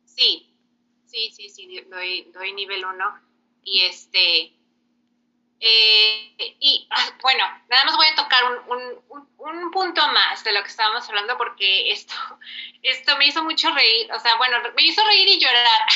Sí, 0.06 0.52
sí, 1.06 1.30
sí, 1.30 1.50
sí, 1.50 1.80
doy, 1.88 2.28
doy 2.34 2.52
nivel 2.54 2.84
1. 2.84 3.04
Y 3.62 3.82
este, 3.84 4.52
eh, 5.60 6.56
y 6.58 6.88
ah, 6.90 7.16
bueno, 7.22 7.44
nada 7.68 7.84
más 7.84 7.96
voy 7.96 8.06
a 8.08 8.16
tocar 8.16 8.42
un, 8.44 8.82
un, 9.08 9.28
un, 9.38 9.70
punto 9.70 10.02
más 10.08 10.42
de 10.42 10.50
lo 10.50 10.62
que 10.62 10.68
estábamos 10.68 11.08
hablando 11.08 11.38
porque 11.38 11.92
esto, 11.92 12.14
esto 12.82 13.16
me 13.16 13.28
hizo 13.28 13.44
mucho 13.44 13.70
reír, 13.72 14.10
o 14.12 14.18
sea, 14.18 14.36
bueno, 14.36 14.56
me 14.74 14.82
hizo 14.82 15.00
reír 15.04 15.28
y 15.28 15.38
llorar, 15.38 15.86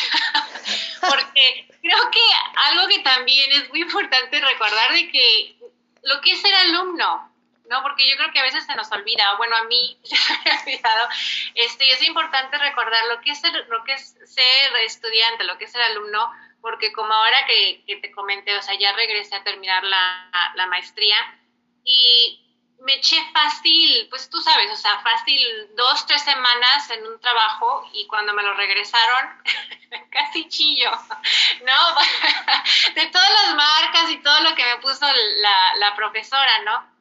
porque 1.01 1.72
creo 1.83 2.11
que 2.11 2.21
algo 2.57 2.88
que 2.88 3.01
también 3.01 3.51
es 3.53 3.68
muy 3.71 3.83
importante 3.83 4.40
recordar 4.40 4.92
de 4.92 5.11
que 5.11 5.57
lo 6.05 6.21
que 6.21 6.33
es 6.33 6.40
ser 6.40 6.55
alumno, 6.55 7.31
¿no? 7.68 7.83
Porque 7.83 8.09
yo 8.09 8.16
creo 8.16 8.33
que 8.33 8.38
a 8.38 8.45
veces 8.45 8.64
se 8.64 8.75
nos 8.75 8.90
olvida, 8.92 9.37
bueno, 9.37 9.57
a 9.57 9.64
mí 9.64 9.99
se 10.05 10.16
me 10.45 10.51
ha 10.51 10.61
olvidado, 10.61 11.09
este, 11.55 11.90
es 11.90 12.03
importante 12.03 12.57
recordar 12.59 13.05
lo 13.07 13.21
que 13.21 13.31
es 13.31 13.40
ser, 13.40 13.66
lo 13.68 13.85
que 13.85 13.95
es 13.95 14.16
ser 14.25 14.77
estudiante, 14.85 15.45
lo 15.45 15.59
que 15.59 15.64
es 15.64 15.73
ser 15.73 15.83
alumno, 15.83 16.31
porque 16.61 16.92
como 16.92 17.12
ahora 17.12 17.45
que, 17.47 17.83
te 18.01 18.12
comenté, 18.12 18.57
o 18.57 18.62
sea, 18.62 18.79
ya 18.79 18.92
regresé 18.92 19.35
a 19.35 19.42
terminar 19.42 19.83
la, 19.83 20.31
la, 20.55 20.66
maestría 20.66 21.16
y 21.85 22.42
me 22.85 22.95
eché 22.95 23.16
fácil, 23.33 24.09
pues 24.11 24.29
tú 24.29 24.40
sabes, 24.40 24.71
o 24.73 24.77
sea, 24.77 25.01
fácil 25.01 25.40
dos, 25.77 26.05
tres 26.07 26.23
semanas 26.23 26.90
en 26.90 27.07
un 27.07 27.21
trabajo 27.21 27.88
y 27.92 28.07
cuando 28.07 28.33
me 28.33 28.42
lo 28.42 28.55
regresaron, 28.55 29.42
casi 30.11 30.49
chillo, 30.49 30.90
¿no? 31.64 32.95
de 32.95 33.07
todas 33.07 33.31
las 33.45 33.55
marcas 33.55 34.11
y 34.11 34.23
todo 34.23 34.40
lo 34.40 34.55
que 34.55 34.64
me 34.64 34.79
puso 34.79 35.07
la, 35.07 35.77
la 35.77 35.95
profesora, 35.95 36.62
¿no? 36.64 36.92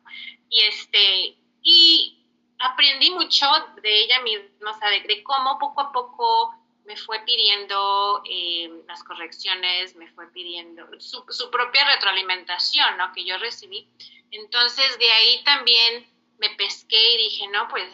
Y 0.50 0.62
este, 0.62 1.38
y 1.64 2.26
aprendí 2.60 3.10
mucho 3.12 3.48
de 3.82 4.02
ella 4.02 4.22
misma, 4.22 4.72
o 4.72 4.80
sea, 4.80 4.90
de 4.90 5.24
cómo 5.24 5.58
poco 5.58 5.82
a 5.82 5.92
poco 5.92 6.61
me 6.92 6.98
fue 6.98 7.20
pidiendo 7.26 8.22
eh, 8.26 8.70
las 8.86 9.02
correcciones, 9.06 9.96
me 9.96 10.12
fue 10.12 10.30
pidiendo 10.34 10.86
su, 11.00 11.50
propia 11.50 11.86
retroalimentación, 11.86 12.98
¿no? 12.98 13.14
Que 13.14 13.24
yo 13.24 13.38
recibí. 13.38 13.88
Entonces, 14.30 15.00
de 15.00 15.10
ahí 15.10 15.44
también 15.46 16.06
me 16.38 16.50
pesqué 16.50 17.14
y 17.14 17.30
dije, 17.30 17.48
no, 17.48 17.70
pues, 17.70 17.86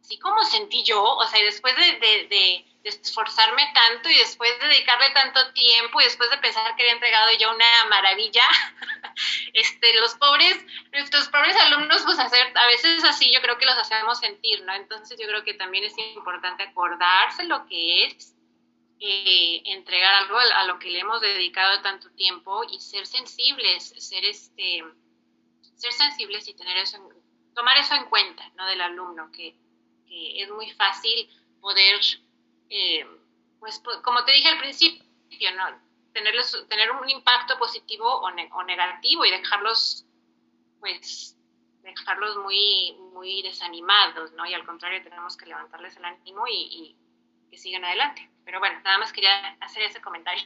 así 0.00 0.18
como 0.18 0.42
sentí 0.42 0.82
yo, 0.82 1.00
o 1.00 1.26
sea, 1.28 1.40
y 1.40 1.44
después 1.44 1.76
de, 1.76 2.26
de, 2.26 2.66
esforzarme 2.84 3.62
tanto 3.74 4.08
y 4.08 4.14
después 4.14 4.58
de 4.60 4.66
dedicarle 4.68 5.10
tanto 5.10 5.52
tiempo 5.52 6.00
y 6.00 6.04
después 6.04 6.30
de 6.30 6.38
pensar 6.38 6.74
que 6.76 6.82
había 6.82 6.94
entregado 6.94 7.30
ya 7.38 7.50
una 7.52 7.86
maravilla, 7.88 8.44
este, 9.54 9.94
los 10.00 10.14
pobres, 10.14 10.56
nuestros 10.92 11.28
pobres 11.28 11.56
alumnos, 11.56 12.02
pues 12.04 12.18
hacer, 12.18 12.52
a 12.56 12.66
veces 12.66 13.04
así 13.04 13.32
yo 13.32 13.40
creo 13.40 13.58
que 13.58 13.66
los 13.66 13.78
hacemos 13.78 14.18
sentir, 14.18 14.62
¿no? 14.64 14.74
Entonces 14.74 15.18
yo 15.20 15.26
creo 15.26 15.44
que 15.44 15.54
también 15.54 15.84
es 15.84 15.96
importante 15.98 16.64
acordarse 16.64 17.44
lo 17.44 17.66
que 17.66 18.06
es 18.06 18.34
eh, 19.04 19.62
entregar 19.64 20.14
algo 20.14 20.38
a, 20.38 20.64
lo 20.64 20.78
que 20.78 20.88
le 20.88 21.00
hemos 21.00 21.20
dedicado 21.20 21.82
tanto 21.82 22.08
tiempo 22.10 22.62
y 22.70 22.78
ser 22.78 23.04
sensibles, 23.04 23.92
ser 23.98 24.24
este, 24.24 24.84
ser 25.74 25.92
sensibles 25.92 26.46
y 26.46 26.54
tener 26.54 26.76
eso, 26.76 26.98
tomar 27.52 27.76
eso 27.78 27.96
en 27.96 28.04
cuenta, 28.04 28.48
¿no? 28.54 28.64
Del 28.66 28.80
alumno, 28.80 29.28
que, 29.32 29.56
es 30.06 30.50
muy 30.50 30.70
fácil 30.72 31.28
poder, 31.60 31.98
eh, 32.74 33.06
pues, 33.60 33.82
como 34.02 34.24
te 34.24 34.32
dije 34.32 34.48
al 34.48 34.58
principio, 34.58 35.04
¿no? 35.56 35.78
Tenerles, 36.14 36.56
tener 36.68 36.90
un 36.90 37.08
impacto 37.08 37.58
positivo 37.58 38.06
o, 38.06 38.26
o 38.26 38.62
negativo 38.64 39.24
y 39.26 39.30
dejarlos, 39.30 40.06
pues, 40.80 41.36
dejarlos 41.82 42.38
muy, 42.38 42.96
muy 43.12 43.42
desanimados, 43.42 44.32
¿no? 44.32 44.46
Y 44.46 44.54
al 44.54 44.64
contrario, 44.64 45.02
tenemos 45.02 45.36
que 45.36 45.46
levantarles 45.46 45.96
el 45.98 46.04
ánimo 46.06 46.44
y, 46.48 46.96
que 47.50 47.58
sigan 47.58 47.84
adelante. 47.84 48.30
Pero 48.46 48.58
bueno, 48.58 48.80
nada 48.82 48.96
más 48.98 49.12
quería 49.12 49.54
hacer 49.60 49.82
ese 49.82 50.00
comentario. 50.00 50.42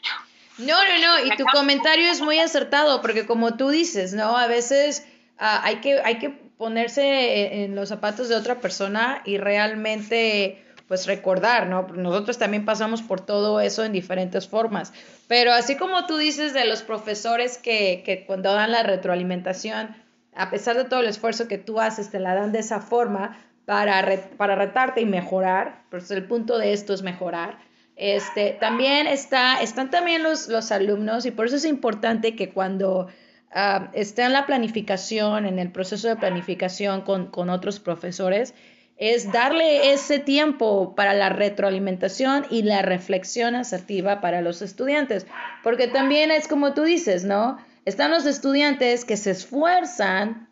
No, 0.58 0.82
no, 0.84 0.98
no, 0.98 1.24
y 1.26 1.36
tu 1.36 1.44
comentario 1.44 2.10
es 2.10 2.22
muy 2.22 2.40
acertado, 2.40 3.02
porque 3.02 3.26
como 3.26 3.56
tú 3.58 3.68
dices, 3.68 4.14
¿no? 4.14 4.38
A 4.38 4.46
veces 4.46 5.06
ah, 5.38 5.60
hay, 5.62 5.82
que, 5.82 6.00
hay 6.02 6.18
que 6.18 6.30
ponerse 6.30 7.62
en 7.62 7.76
los 7.76 7.90
zapatos 7.90 8.30
de 8.30 8.36
otra 8.36 8.58
persona 8.58 9.20
y 9.26 9.36
realmente 9.36 10.65
pues 10.88 11.06
recordar, 11.06 11.66
¿no? 11.66 11.86
Nosotros 11.94 12.38
también 12.38 12.64
pasamos 12.64 13.02
por 13.02 13.20
todo 13.20 13.60
eso 13.60 13.84
en 13.84 13.92
diferentes 13.92 14.46
formas. 14.48 14.92
Pero 15.26 15.52
así 15.52 15.76
como 15.76 16.06
tú 16.06 16.16
dices 16.16 16.54
de 16.54 16.64
los 16.64 16.82
profesores 16.82 17.58
que, 17.58 18.02
que 18.04 18.24
cuando 18.24 18.52
dan 18.52 18.70
la 18.70 18.82
retroalimentación, 18.82 19.96
a 20.34 20.50
pesar 20.50 20.76
de 20.76 20.84
todo 20.84 21.00
el 21.00 21.06
esfuerzo 21.06 21.48
que 21.48 21.58
tú 21.58 21.80
haces, 21.80 22.10
te 22.10 22.20
la 22.20 22.34
dan 22.34 22.52
de 22.52 22.60
esa 22.60 22.80
forma 22.80 23.38
para, 23.64 24.04
para 24.36 24.54
retarte 24.54 25.00
y 25.00 25.06
mejorar, 25.06 25.82
pues 25.90 26.10
el 26.10 26.24
punto 26.24 26.58
de 26.58 26.72
esto 26.72 26.94
es 26.94 27.02
mejorar. 27.02 27.58
Este, 27.96 28.56
también 28.60 29.06
está, 29.06 29.60
están 29.60 29.90
también 29.90 30.22
los, 30.22 30.48
los 30.48 30.70
alumnos 30.70 31.26
y 31.26 31.30
por 31.30 31.46
eso 31.46 31.56
es 31.56 31.64
importante 31.64 32.36
que 32.36 32.50
cuando 32.50 33.08
uh, 33.54 33.86
en 33.94 34.32
la 34.32 34.46
planificación, 34.46 35.46
en 35.46 35.58
el 35.58 35.72
proceso 35.72 36.06
de 36.08 36.16
planificación 36.16 37.00
con, 37.00 37.26
con 37.26 37.50
otros 37.50 37.80
profesores, 37.80 38.54
es 38.96 39.30
darle 39.30 39.92
ese 39.92 40.18
tiempo 40.18 40.94
para 40.94 41.12
la 41.12 41.28
retroalimentación 41.28 42.46
y 42.50 42.62
la 42.62 42.82
reflexión 42.82 43.54
asertiva 43.54 44.20
para 44.20 44.40
los 44.40 44.62
estudiantes, 44.62 45.26
porque 45.62 45.86
también 45.86 46.30
es 46.30 46.48
como 46.48 46.72
tú 46.72 46.82
dices, 46.82 47.24
¿no? 47.24 47.58
Están 47.84 48.10
los 48.10 48.26
estudiantes 48.26 49.04
que 49.04 49.16
se 49.16 49.32
esfuerzan 49.32 50.48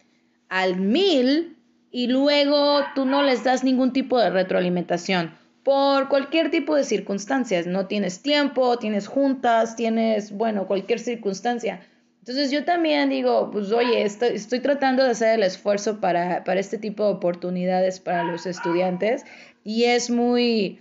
al 0.49 0.77
mil 0.77 1.57
y 1.91 2.09
luego 2.09 2.81
tú 2.95 3.07
no 3.07 3.23
les 3.23 3.45
das 3.45 3.65
ningún 3.65 3.93
tipo 3.93 4.19
de 4.19 4.31
retroalimentación 4.31 5.33
por 5.65 6.09
cualquier 6.09 6.51
tipo 6.51 6.77
de 6.77 6.85
circunstancias. 6.85 7.67
No 7.67 7.87
tienes 7.87 8.21
tiempo, 8.21 8.79
tienes 8.79 9.09
juntas, 9.09 9.75
tienes, 9.75 10.31
bueno, 10.31 10.67
cualquier 10.67 11.01
circunstancia. 11.01 11.81
Entonces 12.25 12.51
yo 12.51 12.65
también 12.65 13.11
digo, 13.11 13.51
pues 13.51 13.71
oye, 13.71 14.03
estoy, 14.03 14.31
estoy 14.31 14.61
tratando 14.61 15.05
de 15.05 15.11
hacer 15.11 15.35
el 15.35 15.43
esfuerzo 15.43 16.01
para, 16.01 16.43
para 16.43 16.59
este 16.59 16.79
tipo 16.79 17.05
de 17.05 17.11
oportunidades 17.11 18.01
para 18.01 18.23
los 18.23 18.47
estudiantes 18.47 19.27
y 19.63 19.85
es 19.85 20.09
muy, 20.09 20.81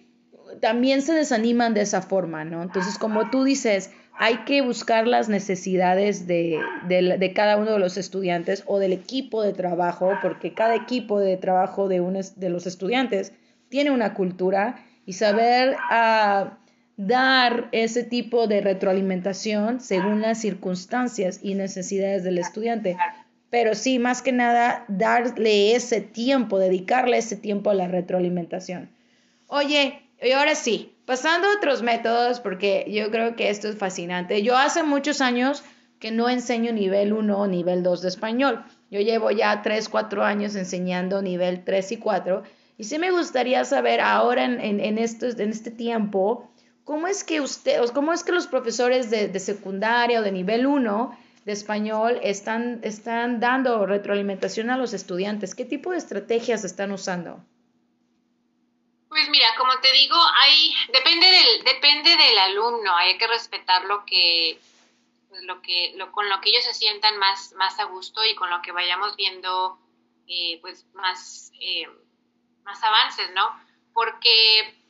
también 0.62 1.02
se 1.02 1.12
desaniman 1.12 1.74
de 1.74 1.82
esa 1.82 2.02
forma, 2.02 2.46
¿no? 2.46 2.64
Entonces, 2.64 2.98
como 2.98 3.30
tú 3.30 3.44
dices, 3.44 3.92
hay 4.18 4.46
que 4.46 4.62
buscar 4.62 5.06
las 5.06 5.28
necesidades 5.28 6.28
de, 6.28 6.62
de, 6.88 7.34
cada 7.34 7.58
uno 7.58 7.72
de 7.72 7.80
los 7.80 7.98
estudiantes 7.98 8.64
o 8.66 8.80
del 8.80 8.94
equipo 8.94 9.44
de 9.44 9.52
trabajo, 9.52 10.14
porque 10.22 10.54
cada 10.54 10.76
equipo 10.76 11.20
de 11.20 11.36
trabajo 11.36 11.90
de, 11.90 12.00
un, 12.00 12.18
de 12.38 12.50
los 12.50 12.68
estudiantes 12.68 13.34
tiene 13.68 13.92
una 13.92 14.14
cultura 14.14 14.78
y 15.06 15.12
saber 15.12 15.76
ah, 15.90 16.58
dar 16.98 17.70
ese 17.72 18.04
tipo 18.04 18.48
de 18.48 18.62
retroalimentación 18.62 19.80
según 19.82 20.22
las 20.22 20.40
circunstancias 20.40 21.40
y 21.42 21.56
necesidades 21.56 22.24
del 22.24 22.38
estudiante. 22.38 22.98
pero 23.50 23.76
sí, 23.76 24.00
más 24.00 24.24
que 24.24 24.32
nada, 24.32 24.84
darle 24.88 25.76
ese 25.76 26.02
tiempo, 26.02 26.58
dedicarle 26.58 27.18
ese 27.18 27.36
tiempo 27.36 27.70
a 27.70 27.76
la 27.76 27.88
retroalimentación. 27.88 28.90
Oye, 29.48 30.02
y 30.22 30.32
ahora 30.32 30.56
sí, 30.56 30.96
pasando 31.06 31.48
a 31.48 31.58
otros 31.58 31.84
métodos, 31.84 32.40
porque 32.40 32.86
yo 32.90 33.12
creo 33.12 33.36
que 33.36 33.50
esto 33.50 33.68
es 33.68 33.78
fascinante. 33.78 34.42
Yo 34.42 34.58
hace 34.58 34.82
muchos 34.84 35.22
años 35.22 35.64
que 36.00 36.12
no 36.12 36.30
enseño 36.30 36.74
nivel 36.74 37.14
1 37.14 37.38
o 37.38 37.48
nivel 37.48 37.84
2 37.84 38.02
de 38.02 38.08
español. 38.10 38.66
Yo 38.90 39.00
llevo 39.02 39.32
ya 39.32 39.62
3, 39.62 39.88
4 39.88 40.24
años 40.24 40.56
enseñando 40.56 41.22
nivel 41.22 41.64
3 41.64 41.92
y 41.94 41.98
4. 41.98 42.44
Y 42.78 42.86
sí 42.86 42.98
me 43.00 43.12
gustaría 43.12 43.64
saber 43.66 44.02
ahora 44.02 44.46
en, 44.46 44.60
en, 44.60 44.80
en 44.80 44.98
este 44.98 45.72
tiempo, 45.72 46.50
¿cómo 46.84 47.08
es 47.08 47.24
que 47.24 47.42
usted, 47.42 47.82
cómo 47.94 48.14
es 48.14 48.24
que 48.24 48.32
los 48.32 48.48
profesores 48.48 49.10
de, 49.10 49.28
de 49.28 49.40
secundaria 49.40 50.20
o 50.20 50.24
de 50.24 50.32
nivel 50.32 50.66
1 50.66 51.18
de 51.46 51.52
español 51.52 52.20
están, 52.24 52.80
están 52.84 53.40
dando 53.40 53.86
retroalimentación 53.86 54.70
a 54.70 54.78
los 54.78 54.94
estudiantes? 54.94 55.56
¿Qué 55.56 55.66
tipo 55.66 55.92
de 55.92 55.98
estrategias 55.98 56.64
están 56.64 56.92
usando? 56.92 57.44
Pues 59.14 59.30
mira, 59.30 59.48
como 59.60 59.80
te 59.80 59.92
digo, 59.92 60.16
hay 60.42 60.74
depende 60.92 61.28
del 61.28 61.64
depende 61.64 62.18
del 62.18 62.38
alumno, 62.40 62.96
hay 62.96 63.16
que 63.20 63.28
respetar 63.28 63.86
lo 63.86 64.06
que 64.06 64.60
lo 65.44 65.62
que 65.62 65.94
lo, 65.98 66.12
con 66.12 66.30
lo 66.30 66.42
que 66.42 66.50
ellos 66.50 66.64
se 66.64 66.74
sientan 66.74 67.18
más 67.20 67.54
más 67.54 67.80
a 67.80 67.84
gusto 67.84 68.26
y 68.26 68.34
con 68.34 68.50
lo 68.50 68.64
que 68.64 68.72
vayamos 68.72 69.16
viendo 69.16 69.78
eh, 70.28 70.58
pues 70.62 70.88
más 70.94 71.52
eh, 71.62 71.88
más 72.64 72.84
avances, 72.84 73.30
¿no? 73.36 73.44
Porque 73.94 74.83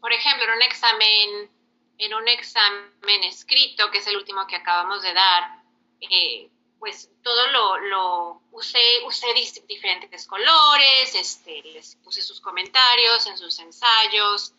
por 0.00 0.12
ejemplo, 0.12 0.44
en 0.44 0.50
un 0.52 0.62
examen 0.62 1.50
en 1.98 2.14
un 2.14 2.28
examen 2.28 3.24
escrito, 3.24 3.90
que 3.90 3.98
es 3.98 4.06
el 4.06 4.16
último 4.16 4.46
que 4.46 4.56
acabamos 4.56 5.02
de 5.02 5.14
dar, 5.14 5.62
eh, 6.00 6.50
pues 6.78 7.10
todo 7.22 7.46
lo, 7.48 7.78
lo 7.78 8.42
usé, 8.52 9.02
usé 9.06 9.26
diferentes 9.66 10.26
colores, 10.26 11.14
este, 11.14 11.62
les 11.62 11.96
puse 11.96 12.20
sus 12.22 12.40
comentarios 12.40 13.26
en 13.26 13.38
sus 13.38 13.58
ensayos, 13.58 14.52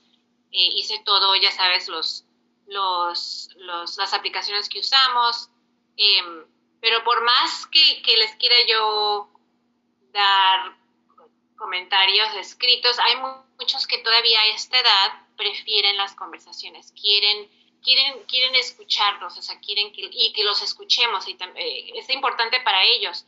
eh, 0.52 0.70
hice 0.76 1.00
todo, 1.06 1.36
ya 1.36 1.52
sabes, 1.52 1.88
los, 1.88 2.26
los, 2.68 3.50
los 3.58 3.98
las 3.98 4.14
aplicaciones 4.14 4.68
que 4.68 4.80
usamos, 4.80 5.50
em, 5.96 6.46
pero 6.82 7.04
por 7.04 7.24
más 7.24 7.68
que, 7.68 8.02
que, 8.02 8.18
les 8.18 8.36
quiera 8.36 8.56
yo 8.68 9.30
dar 10.12 10.76
comentarios 11.56 12.34
escritos, 12.36 12.98
hay 13.00 13.16
muchos 13.60 13.88
que 13.88 13.98
todavía 14.00 14.40
a 14.42 14.48
esta 14.48 14.80
edad 14.80 15.22
prefieren 15.36 15.98
las 15.98 16.16
conversaciones, 16.16 16.92
quieren 17.00 17.50
quieren, 17.88 18.24
quieren 18.28 18.56
escucharlos, 18.56 19.38
o 19.38 19.42
sea, 19.42 19.60
quieren 19.60 19.94
que, 19.94 20.10
y 20.12 20.34
que 20.34 20.44
los 20.44 20.62
escuchemos, 20.62 21.28
y 21.28 21.38
eh, 21.56 21.92
es 21.96 22.10
importante 22.10 22.60
para 22.62 22.84
ellos, 22.84 23.26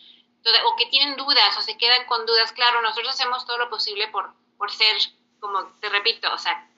o 0.65 0.75
que 0.75 0.85
tienen 0.87 1.15
dudas 1.17 1.57
o 1.57 1.61
se 1.61 1.77
quedan 1.77 2.05
con 2.07 2.25
dudas, 2.25 2.51
claro, 2.51 2.81
nosotros 2.81 3.13
hacemos 3.13 3.45
todo 3.45 3.57
lo 3.57 3.69
posible 3.69 4.07
por, 4.09 4.33
por 4.57 4.71
ser, 4.71 4.95
como 5.39 5.65
te 5.79 5.89
repito, 5.89 6.31
o 6.33 6.37
sea, 6.37 6.69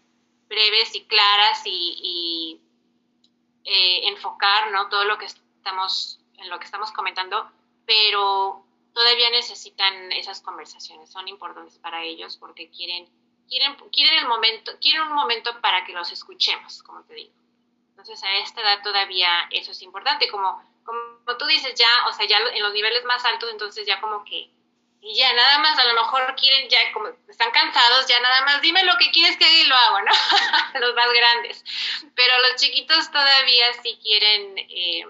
breves 0.48 0.94
y 0.96 1.06
claras 1.06 1.62
y, 1.66 2.60
eh, 3.64 4.08
enfocar, 4.08 4.72
¿no? 4.72 4.90
Todo 4.90 5.06
lo 5.06 5.18
que 5.18 5.26
estamos, 5.26 6.20
en 6.38 6.50
lo 6.50 6.60
que 6.60 6.66
estamos 6.66 6.92
comentando, 6.92 7.50
pero 7.86 8.66
todavía 8.94 9.30
necesitan 9.30 10.12
esas 10.12 10.42
conversaciones, 10.42 11.12
son 11.12 11.28
importantes 11.28 11.78
para 11.78 12.04
ellos 12.04 12.38
porque 12.38 12.70
quieren, 12.70 13.08
quieren, 13.52 13.76
quieren 13.92 14.20
el 14.20 14.28
momento, 14.28 14.72
quieren 14.82 15.04
un 15.04 15.14
momento 15.14 15.60
para 15.62 15.86
que 15.86 15.94
los 15.94 16.12
escuchemos, 16.12 16.82
como 16.84 17.04
te 17.04 17.14
digo. 17.14 17.34
Entonces, 17.90 18.24
a 18.24 18.38
esta 18.38 18.62
edad 18.62 18.82
todavía 18.82 19.28
eso 19.52 19.72
es 19.72 19.82
importante. 19.84 20.30
Como, 20.30 20.64
como 20.84 21.38
tú 21.38 21.46
dices, 21.46 21.76
ya, 21.76 22.08
o 22.08 22.14
sea, 22.14 22.26
ya 22.26 22.38
en 22.40 22.64
los 22.64 22.74
niveles 22.74 23.04
más 23.04 23.24
altos, 23.26 23.52
entonces 23.52 23.86
ya 23.86 24.00
como 24.02 24.24
que, 24.24 24.50
y 25.02 25.16
ya 25.16 25.34
nada 25.34 25.60
más, 25.60 25.78
a 25.78 25.86
lo 25.86 25.94
mejor 25.94 26.36
quieren, 26.36 26.70
ya 26.70 26.80
como 26.94 27.10
están 27.28 27.52
cansados, 27.52 28.08
ya 28.08 28.20
nada 28.22 28.46
más, 28.46 28.62
dime 28.62 28.84
lo 28.84 28.98
que 28.98 29.12
quieres 29.12 29.38
que 29.38 29.46
haga 29.46 29.58
y 29.58 29.68
lo 29.68 29.76
hago, 29.76 30.02
¿no? 30.02 30.12
los 30.80 30.96
más 30.96 31.12
grandes. 31.12 31.64
Pero 32.16 32.40
los 32.40 32.56
chiquitos 32.56 33.12
todavía 33.12 33.66
sí 33.84 34.00
quieren, 34.02 34.58
eh, 34.58 35.06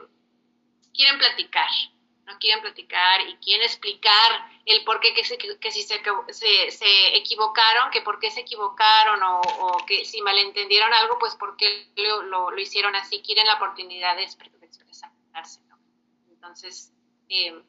quieren 0.93 1.19
platicar 1.19 1.69
quieren 2.39 2.61
platicar 2.61 3.21
y 3.21 3.35
quieren 3.37 3.65
explicar 3.65 4.50
el 4.65 4.83
por 4.83 4.99
qué, 4.99 5.13
que, 5.13 5.23
que 5.59 5.71
si 5.71 5.83
se, 5.83 6.01
se, 6.71 7.17
equivocaron, 7.17 7.91
que 7.91 8.01
por 8.01 8.19
qué 8.19 8.29
se 8.29 8.41
equivocaron 8.41 9.19
o, 9.23 9.77
que 9.87 10.05
si 10.05 10.21
malentendieron 10.21 10.93
algo, 10.93 11.17
pues 11.19 11.35
por 11.35 11.57
qué 11.57 11.87
lo, 11.95 12.51
lo, 12.51 12.57
hicieron 12.59 12.95
así, 12.95 13.21
quieren 13.21 13.47
la 13.47 13.55
oportunidad 13.55 14.15
de, 14.15 14.23
expresarse. 14.23 15.61
¿no? 15.67 15.77
Entonces, 16.29 16.93
eh, 17.29 17.61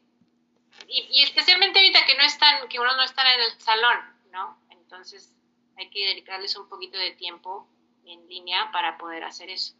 y, 0.88 1.22
especialmente 1.22 1.78
ahorita 1.78 2.06
que 2.06 2.16
no 2.16 2.22
están, 2.24 2.68
que 2.68 2.78
uno 2.78 2.94
no 2.96 3.02
está 3.02 3.22
en 3.34 3.40
el 3.40 3.60
salón, 3.60 3.98
¿no? 4.30 4.58
Entonces 4.70 5.34
hay 5.76 5.88
que 5.90 6.06
dedicarles 6.06 6.56
un 6.56 6.68
poquito 6.68 6.98
de 6.98 7.12
tiempo 7.12 7.68
en 8.04 8.28
línea 8.28 8.70
para 8.72 8.98
poder 8.98 9.24
hacer 9.24 9.50
eso. 9.50 9.74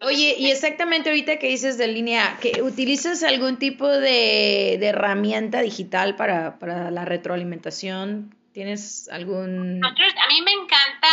Oye, 0.00 0.36
y 0.38 0.50
exactamente 0.50 1.08
ahorita 1.08 1.38
que 1.38 1.48
dices 1.48 1.76
de 1.76 1.88
línea, 1.88 2.38
que 2.40 2.62
¿utilizas 2.62 3.24
algún 3.24 3.58
tipo 3.58 3.88
de, 3.88 4.74
herramienta 4.74 5.60
digital 5.60 6.14
para, 6.14 6.56
la 6.90 7.04
retroalimentación? 7.04 8.34
¿Tienes 8.52 9.08
algún...? 9.08 9.84
a 9.84 10.28
mí 10.28 10.42
me 10.42 10.52
encanta 10.52 11.08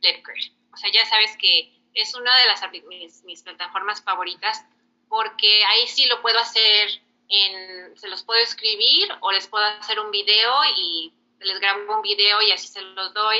Flipgrid. 0.00 0.52
O 0.72 0.76
sea, 0.76 0.92
ya 0.92 1.04
sabes 1.06 1.36
que 1.38 1.72
es 1.94 2.14
una 2.14 2.30
de 2.38 2.46
las 2.46 2.62
mis, 3.24 3.42
plataformas 3.42 4.00
favoritas 4.02 4.64
porque 5.08 5.64
ahí 5.64 5.86
sí 5.88 6.06
lo 6.06 6.22
puedo 6.22 6.38
hacer 6.38 6.88
en, 7.28 7.98
se 7.98 8.08
los 8.08 8.22
puedo 8.22 8.40
escribir 8.40 9.08
o 9.20 9.32
les 9.32 9.48
puedo 9.48 9.64
hacer 9.64 9.98
un 9.98 10.12
video 10.12 10.52
y 10.76 11.12
les 11.40 11.58
grabo 11.58 11.96
un 11.96 12.02
video 12.02 12.42
y 12.42 12.52
así 12.52 12.68
se 12.68 12.80
los 12.80 13.12
doy 13.12 13.38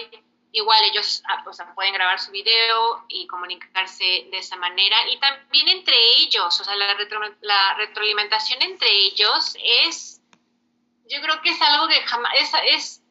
igual 0.53 0.83
ellos 0.85 1.23
ah, 1.29 1.43
o 1.47 1.53
sea, 1.53 1.75
pueden 1.75 1.93
grabar 1.93 2.19
su 2.19 2.31
video 2.31 3.05
y 3.09 3.27
comunicarse 3.27 4.29
de 4.31 4.39
esa 4.39 4.57
manera. 4.57 5.09
Y 5.09 5.19
también 5.19 5.69
entre 5.69 5.97
ellos, 6.19 6.61
o 6.61 6.65
sea, 6.65 6.75
la, 6.77 6.97
la 7.41 7.75
retroalimentación 7.75 8.63
entre 8.63 8.89
ellos 8.91 9.57
es, 9.63 10.21
yo 11.09 11.21
creo 11.21 11.41
que 11.43 11.51
es 11.51 11.63
algo 11.63 11.89
que 11.89 12.01
jamás, 12.03 12.33
es, 12.67 13.03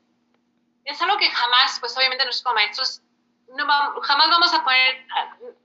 es, 0.85 1.01
algo 1.01 1.17
que 1.17 1.29
jamás, 1.29 1.79
pues 1.79 1.95
obviamente 1.97 2.25
nuestros 2.25 2.53
maestros 2.53 3.01
no 3.49 3.65
jamás 4.01 4.29
vamos 4.29 4.53
a 4.53 4.63
poder 4.63 5.05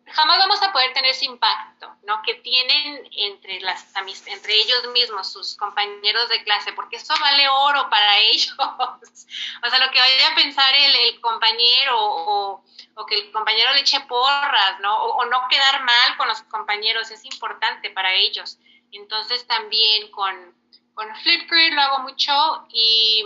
jamás 0.07 0.39
vamos 0.39 0.63
a 0.63 0.73
poder 0.73 0.93
tener 0.93 1.11
ese 1.11 1.27
impacto 1.27 1.95
¿no? 2.03 2.21
que 2.23 2.35
tienen 2.35 3.09
entre 3.13 3.61
las 3.61 3.87
entre 4.27 4.55
ellos 4.55 4.89
mismos 4.93 5.33
sus 5.33 5.57
compañeros 5.57 6.29
de 6.29 6.43
clase 6.45 6.73
porque 6.73 6.97
eso 6.97 7.15
vale 7.21 7.49
oro 7.49 7.89
para 7.89 8.19
ellos. 8.19 8.55
O 8.59 9.71
sea 9.71 9.79
lo 9.79 9.91
que 9.91 9.99
vaya 9.99 10.29
a 10.29 10.35
pensar 10.35 10.75
el, 10.75 10.95
el 10.95 11.21
compañero 11.21 11.97
o, 11.99 12.65
que 13.07 13.15
el 13.17 13.33
compañero 13.33 13.73
le 13.73 13.81
eche 13.81 14.01
porras 14.01 14.79
no 14.81 14.97
o, 14.97 15.25
no 15.25 15.49
quedar 15.49 15.83
mal 15.83 16.17
con 16.17 16.29
los 16.29 16.43
compañeros 16.43 17.11
es 17.11 17.25
importante 17.25 17.91
para 17.91 18.13
ellos. 18.15 18.59
Entonces 18.93 19.47
también 19.47 20.11
con 20.11 20.63
con 20.95 21.15
Flipgrid 21.17 21.73
lo 21.73 21.81
hago 21.81 21.99
mucho 22.01 22.67
y 22.71 23.25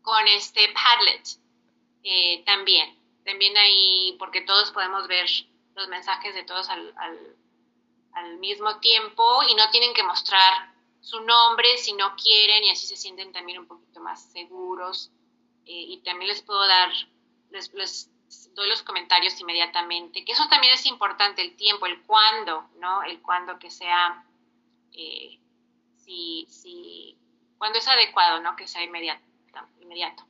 con 0.00 0.26
este 0.28 0.72
Padlet 0.72 1.28
eh, 2.02 2.42
también 2.46 2.97
también 3.28 3.58
ahí, 3.58 4.16
porque 4.18 4.40
todos 4.40 4.70
podemos 4.70 5.06
ver 5.06 5.28
los 5.74 5.86
mensajes 5.88 6.34
de 6.34 6.44
todos 6.44 6.70
al, 6.70 6.94
al, 8.12 8.38
mismo 8.38 8.78
tiempo 8.80 9.42
y 9.48 9.54
no 9.54 9.68
tienen 9.70 9.92
que 9.92 10.02
mostrar 10.02 10.72
su 11.00 11.20
nombre 11.20 11.76
si 11.76 11.92
no 11.92 12.16
quieren 12.16 12.64
y 12.64 12.70
así 12.70 12.86
se 12.86 12.96
sienten 12.96 13.32
también 13.32 13.58
un 13.58 13.66
poquito 13.66 14.00
más 14.00 14.32
seguros. 14.32 15.10
Eh, 15.66 15.84
y 15.88 15.98
también 15.98 16.28
les 16.28 16.40
puedo 16.40 16.66
dar, 16.66 16.90
les, 17.50 18.10
doy 18.54 18.68
los 18.68 18.82
comentarios 18.82 19.38
inmediatamente, 19.40 20.24
que 20.24 20.32
eso 20.32 20.48
también 20.48 20.72
es 20.72 20.86
importante, 20.86 21.42
el 21.42 21.54
tiempo, 21.56 21.84
el 21.84 22.02
cuándo, 22.04 22.66
¿no? 22.78 23.02
El 23.02 23.20
cuándo 23.20 23.58
que 23.58 23.70
sea, 23.70 24.24
eh, 24.92 25.38
si, 25.98 26.46
si, 26.48 27.18
cuando 27.58 27.78
es 27.78 27.86
adecuado, 27.88 28.40
¿no? 28.40 28.56
Que 28.56 28.66
sea 28.66 28.82
inmediato. 28.82 29.22
Inmediato, 29.80 30.24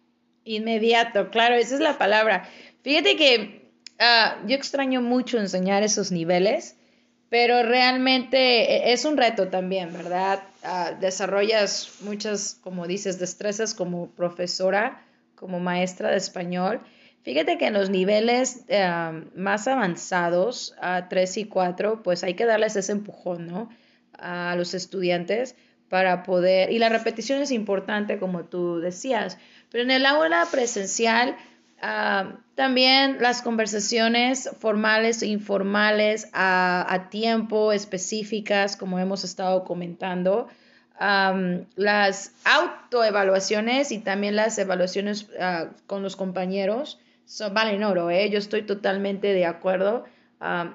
inmediato 0.44 1.30
claro, 1.30 1.54
esa 1.54 1.74
es 1.76 1.80
la 1.80 1.96
palabra. 1.96 2.48
Fíjate 2.82 3.16
que 3.16 3.70
ah, 3.98 4.38
yo 4.46 4.56
extraño 4.56 5.00
mucho 5.02 5.38
enseñar 5.38 5.82
esos 5.82 6.12
niveles, 6.12 6.76
pero 7.28 7.62
realmente 7.62 8.88
e, 8.88 8.92
es 8.92 9.04
un 9.04 9.16
reto 9.16 9.48
también, 9.48 9.92
¿verdad? 9.92 10.42
Ah, 10.62 10.92
desarrollas 10.98 11.90
muchas, 12.00 12.58
como 12.62 12.86
dices, 12.86 13.18
destrezas 13.18 13.74
como 13.74 14.10
profesora, 14.10 15.04
como 15.34 15.60
maestra 15.60 16.10
de 16.10 16.16
español. 16.16 16.80
Fíjate 17.22 17.58
que 17.58 17.66
en 17.66 17.74
los 17.74 17.90
niveles 17.90 18.64
ah, 18.72 19.20
más 19.34 19.68
avanzados, 19.68 20.74
a 20.80 21.08
3 21.08 21.36
y 21.38 21.44
4, 21.44 22.02
pues 22.02 22.24
hay 22.24 22.34
que 22.34 22.46
darles 22.46 22.76
ese 22.76 22.92
empujón, 22.92 23.46
¿no? 23.46 23.68
A 24.18 24.54
los 24.56 24.74
estudiantes 24.74 25.54
para 25.88 26.22
poder, 26.22 26.70
y 26.70 26.78
la 26.78 26.88
repetición 26.88 27.40
es 27.40 27.50
importante, 27.50 28.18
como 28.18 28.44
tú 28.44 28.78
decías, 28.78 29.38
pero 29.70 29.84
en 29.84 29.90
el 29.90 30.06
aula 30.06 30.46
presencial, 30.50 31.36
Ah, 31.80 32.40
también 32.56 33.18
las 33.20 33.40
conversaciones 33.40 34.50
formales 34.58 35.22
e 35.22 35.26
informales 35.26 36.28
a, 36.32 37.06
tiempo, 37.10 37.72
específicas, 37.72 38.76
como 38.76 38.98
hemos 38.98 39.22
estado 39.22 39.64
comentando, 39.64 40.48
las 40.98 42.32
autoevaluaciones 42.44 43.92
y 43.92 43.98
también 44.00 44.34
las 44.34 44.58
evaluaciones 44.58 45.28
ah, 45.40 45.70
con 45.86 46.02
los 46.02 46.16
compañeros 46.16 46.98
son, 47.24 47.54
valen 47.54 47.84
oro, 47.84 48.10
¿eh? 48.10 48.28
yo 48.30 48.38
estoy 48.38 48.62
totalmente 48.62 49.32
de 49.32 49.46
acuerdo. 49.46 50.04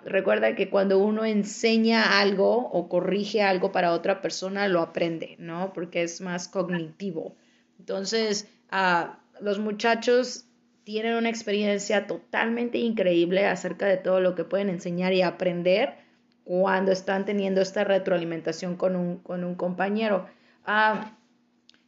recuerda 0.06 0.56
que 0.56 0.70
cuando 0.70 1.00
uno 1.00 1.26
enseña 1.26 2.22
algo 2.22 2.70
o 2.70 2.88
corrige 2.88 3.42
algo 3.42 3.74
para 3.74 3.92
otra 3.92 4.22
persona, 4.22 4.70
lo 4.70 4.82
aprende, 4.82 5.36
¿no? 5.40 5.74
Porque 5.74 6.04
es 6.04 6.22
más 6.22 6.48
cognitivo. 6.48 7.36
Entonces, 7.80 8.48
ah, 8.72 9.20
los 9.42 9.60
muchachos 9.60 10.46
tienen 10.84 11.16
una 11.16 11.30
experiencia 11.30 12.08
totalmente 12.08 12.78
increíble 12.78 13.46
acerca 13.46 13.86
de 13.86 13.98
todo 13.98 14.20
lo 14.20 14.36
que 14.36 14.44
pueden 14.44 14.70
enseñar 14.70 15.14
y 15.14 15.22
aprender 15.22 15.96
cuando 16.44 16.92
están 16.92 17.26
teniendo 17.26 17.62
esta 17.62 17.84
retroalimentación 17.84 18.76
con 18.76 18.96
un, 18.96 19.18
con 19.18 19.44
un 19.44 19.56
compañero. 19.56 20.28
Ah, 20.66 21.16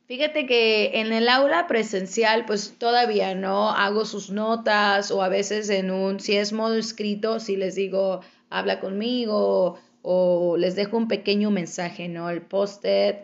fíjate 0.07 0.45
que 0.45 0.99
en 0.99 1.11
el 1.11 1.27
aula 1.27 1.67
presencial, 1.67 2.45
pues 2.45 2.75
todavía 2.77 3.35
no 3.35 3.71
hago 3.71 4.05
sus 4.05 4.29
notas 4.29 5.11
o 5.11 5.21
a 5.21 5.29
veces 5.29 5.69
en 5.69 5.91
un, 5.91 6.19
si 6.19 6.37
es 6.37 6.53
modo 6.53 6.75
escrito, 6.75 7.39
si 7.39 7.57
les 7.57 7.75
digo, 7.75 8.21
habla 8.49 8.79
conmigo 8.79 9.77
o 10.01 10.55
les 10.57 10.75
dejo 10.75 10.97
un 10.97 11.07
pequeño 11.07 11.51
mensaje, 11.51 12.07
¿no? 12.07 12.29
El 12.29 12.41
post-it 12.41 13.17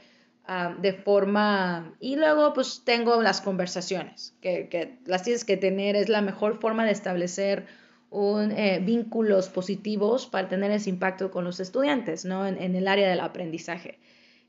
Ah, 0.54 0.76
de 0.78 0.92
forma... 0.92 1.96
Y 2.02 2.18
luego 2.18 2.52
pues 2.54 2.82
tengo 2.84 3.22
las 3.22 3.40
conversaciones, 3.40 4.36
que, 4.42 4.68
que, 4.68 4.98
las 5.06 5.24
tienes 5.24 5.46
que 5.46 5.56
tener, 5.56 5.96
es 5.96 6.10
la 6.10 6.22
mejor 6.22 6.60
forma 6.60 6.84
de 6.84 6.92
establecer 6.92 7.68
un, 8.10 8.52
eh, 8.52 8.82
vínculos 8.84 9.48
positivos 9.48 10.28
para 10.28 10.50
tener 10.50 10.72
ese 10.72 10.90
impacto 10.90 11.32
con 11.32 11.46
los 11.46 11.62
estudiantes, 11.62 12.26
¿no? 12.26 12.46
En, 12.46 12.76
el 12.76 12.90
área 12.90 13.10
del 13.10 13.22
aprendizaje. 13.22 13.98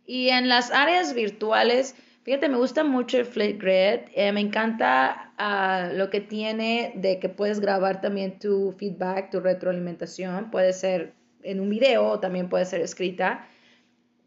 Y 0.04 0.30
en 0.30 0.48
las 0.48 0.72
áreas 0.72 1.14
virtuales, 1.14 1.94
fíjate, 2.24 2.48
me 2.48 2.56
gusta 2.56 2.82
mucho 2.82 3.18
el 3.18 3.24
Flipgrid, 3.24 4.00
eh, 4.16 4.32
me 4.32 4.40
encanta 4.40 5.32
ah, 5.38 5.88
lo 5.94 6.10
que 6.10 6.20
tiene 6.20 6.94
de 6.96 7.20
que 7.20 7.28
puedes 7.28 7.60
grabar 7.60 8.00
también 8.00 8.40
tu 8.40 8.72
feedback, 8.72 9.30
tu 9.30 9.38
retroalimentación, 9.38 10.50
puede 10.50 10.72
ser 10.72 11.14
en 11.44 11.60
un 11.60 11.70
video 11.70 12.08
o 12.08 12.18
también 12.18 12.48
puede 12.48 12.64
ser 12.64 12.80
escrita 12.80 13.46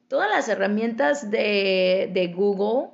todas 0.07 0.29
las 0.29 0.47
herramientas 0.49 1.29
de, 1.31 2.33
Google 2.35 2.89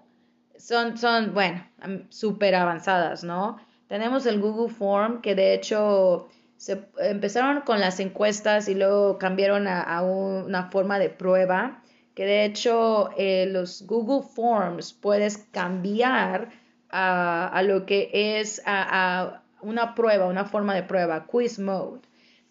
son, 0.58 0.98
son, 0.98 1.34
bueno, 1.34 1.66
súper 2.10 2.56
avanzadas, 2.56 3.24
¿no? 3.24 3.58
Tenemos 3.88 4.26
el 4.26 4.40
Google 4.40 4.74
Form, 4.74 5.22
que 5.22 5.36
de 5.36 5.54
hecho 5.54 6.30
se 6.58 6.86
empezaron 7.00 7.62
con 7.62 7.80
las 7.80 8.00
encuestas 8.00 8.70
y 8.70 8.76
luego 8.76 9.18
cambiaron 9.18 9.68
a, 9.68 10.02
una 10.04 10.70
forma 10.70 11.00
de 11.00 11.10
prueba, 11.10 11.82
que 12.14 12.26
de 12.26 12.46
hecho 12.46 13.10
eh, 13.18 13.48
los 13.50 13.86
Google 13.88 14.28
Forms 14.28 14.94
puedes 14.94 15.38
cambiar 15.38 16.50
a, 16.90 17.62
lo 17.66 17.86
que 17.86 18.10
es 18.14 18.62
a 18.66 19.42
una 19.62 19.96
prueba, 19.96 20.26
una 20.26 20.46
forma 20.46 20.76
de 20.76 20.84
prueba, 20.84 21.26
quiz 21.26 21.60
mode. 21.60 22.02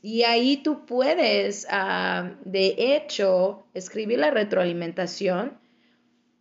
Y 0.02 0.22
ahí 0.22 0.56
tú 0.58 0.86
puedes, 0.86 1.66
ah, 1.70 2.30
de 2.44 2.74
hecho, 2.78 3.66
escribir 3.74 4.18
la 4.18 4.30
retroalimentación 4.30 5.58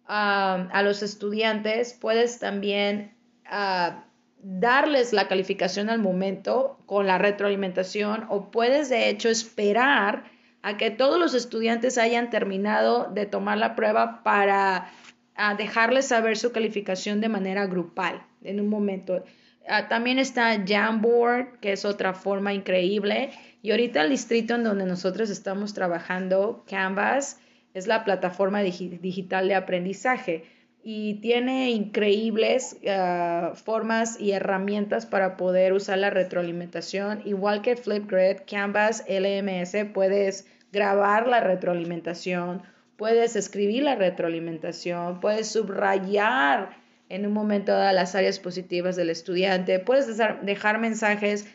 ah, 0.06 0.70
a 0.72 0.82
los 0.82 1.04
estudiantes. 1.04 1.94
Puedes 1.94 2.40
también 2.40 3.14
ah, 3.46 4.06
darles 4.42 5.12
la 5.12 5.28
calificación 5.28 5.90
al 5.90 6.00
momento 6.00 6.80
con 6.86 7.06
la 7.06 7.18
retroalimentación 7.18 8.28
o 8.30 8.50
puedes, 8.50 8.88
de 8.88 9.10
hecho, 9.10 9.28
esperar 9.28 10.24
a 10.62 10.78
que 10.78 10.90
todos 10.90 11.20
los 11.20 11.34
estudiantes 11.34 11.98
hayan 11.98 12.30
terminado 12.30 13.10
de 13.12 13.26
tomar 13.26 13.58
la 13.58 13.76
prueba 13.76 14.24
para 14.24 14.92
dejarles 15.58 16.06
saber 16.06 16.38
su 16.38 16.52
calificación 16.52 17.22
de 17.22 17.30
manera 17.30 17.66
grupal 17.66 18.22
en 18.44 18.60
un 18.60 18.68
momento. 18.68 19.24
también 19.88 20.20
está 20.20 20.62
Jamboard, 20.68 21.60
que 21.62 21.72
es 21.72 21.86
otra 21.86 22.14
forma 22.14 22.54
increíble. 22.54 23.32
Y 23.62 23.72
ahorita 23.72 24.04
el 24.04 24.10
distrito 24.10 24.56
en 24.56 24.64
donde 24.64 24.86
nosotros 24.86 25.30
estamos 25.30 25.74
trabajando, 25.74 26.64
Canvas, 26.68 27.40
es 27.74 27.88
la 27.88 28.04
plataforma 28.04 28.62
digital 28.62 29.48
de 29.48 29.56
aprendizaje 29.56 30.46
y 30.82 31.16
tiene 31.16 31.72
increíbles 31.72 32.78
ah, 32.88 33.52
formas 33.56 34.20
y 34.20 34.32
herramientas 34.32 35.06
para 35.06 35.36
poder 35.36 35.74
usar 35.74 35.98
la 35.98 36.10
retroalimentación. 36.10 37.22
Igual 37.26 37.62
que 37.62 37.76
Flipgrid, 37.76 38.38
Canvas, 38.50 39.04
LMS, 39.08 39.92
puedes 39.94 40.48
grabar 40.72 41.28
la 41.28 41.42
retroalimentación, 41.42 42.62
puedes 42.96 43.36
escribir 43.36 43.84
la 43.84 43.96
retroalimentación, 43.96 45.20
puedes 45.20 45.50
subrayar 45.52 46.78
en 47.10 47.26
un 47.26 47.34
momento 47.34 47.72
dado 47.72 47.92
las 47.94 48.16
áreas 48.16 48.40
positivas 48.40 48.96
del 48.96 49.10
estudiante, 49.10 49.80
puedes 49.80 50.18
dejar 50.44 50.80
mensajes 50.80 51.48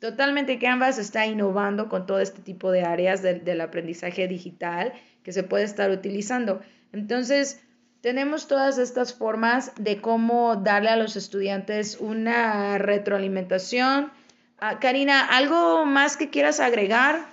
Totalmente 0.00 0.58
Canvas 0.58 0.96
está 0.96 1.26
innovando 1.26 1.90
con 1.90 2.06
todo 2.06 2.20
este 2.20 2.40
tipo 2.40 2.70
de 2.70 2.84
áreas 2.84 3.20
del, 3.20 3.60
aprendizaje 3.60 4.26
digital 4.28 4.94
que 5.22 5.32
se 5.32 5.42
puede 5.42 5.64
estar 5.64 5.90
utilizando. 5.90 6.62
Entonces, 6.92 7.62
tenemos 8.00 8.48
todas 8.48 8.78
estas 8.78 9.12
formas 9.12 9.72
de 9.76 10.00
cómo 10.00 10.56
darle 10.56 10.88
a 10.88 10.96
los 10.96 11.16
estudiantes 11.16 11.98
una 12.00 12.78
retroalimentación. 12.78 14.10
Ah, 14.58 14.78
Karina, 14.78 15.26
¿algo 15.26 15.84
más 15.84 16.16
que 16.16 16.30
quieras 16.30 16.60
agregar? 16.60 17.26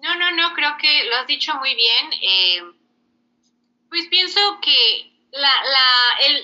No, 0.00 0.14
no, 0.14 0.30
no, 0.30 0.54
creo 0.54 0.76
que 0.80 1.04
lo 1.10 1.16
has 1.16 1.26
dicho 1.26 1.52
muy 1.56 1.74
bien. 1.74 2.12
Eh, 2.22 2.62
pues 3.88 4.06
pienso 4.10 4.38
que 4.62 5.12
la, 5.32 5.50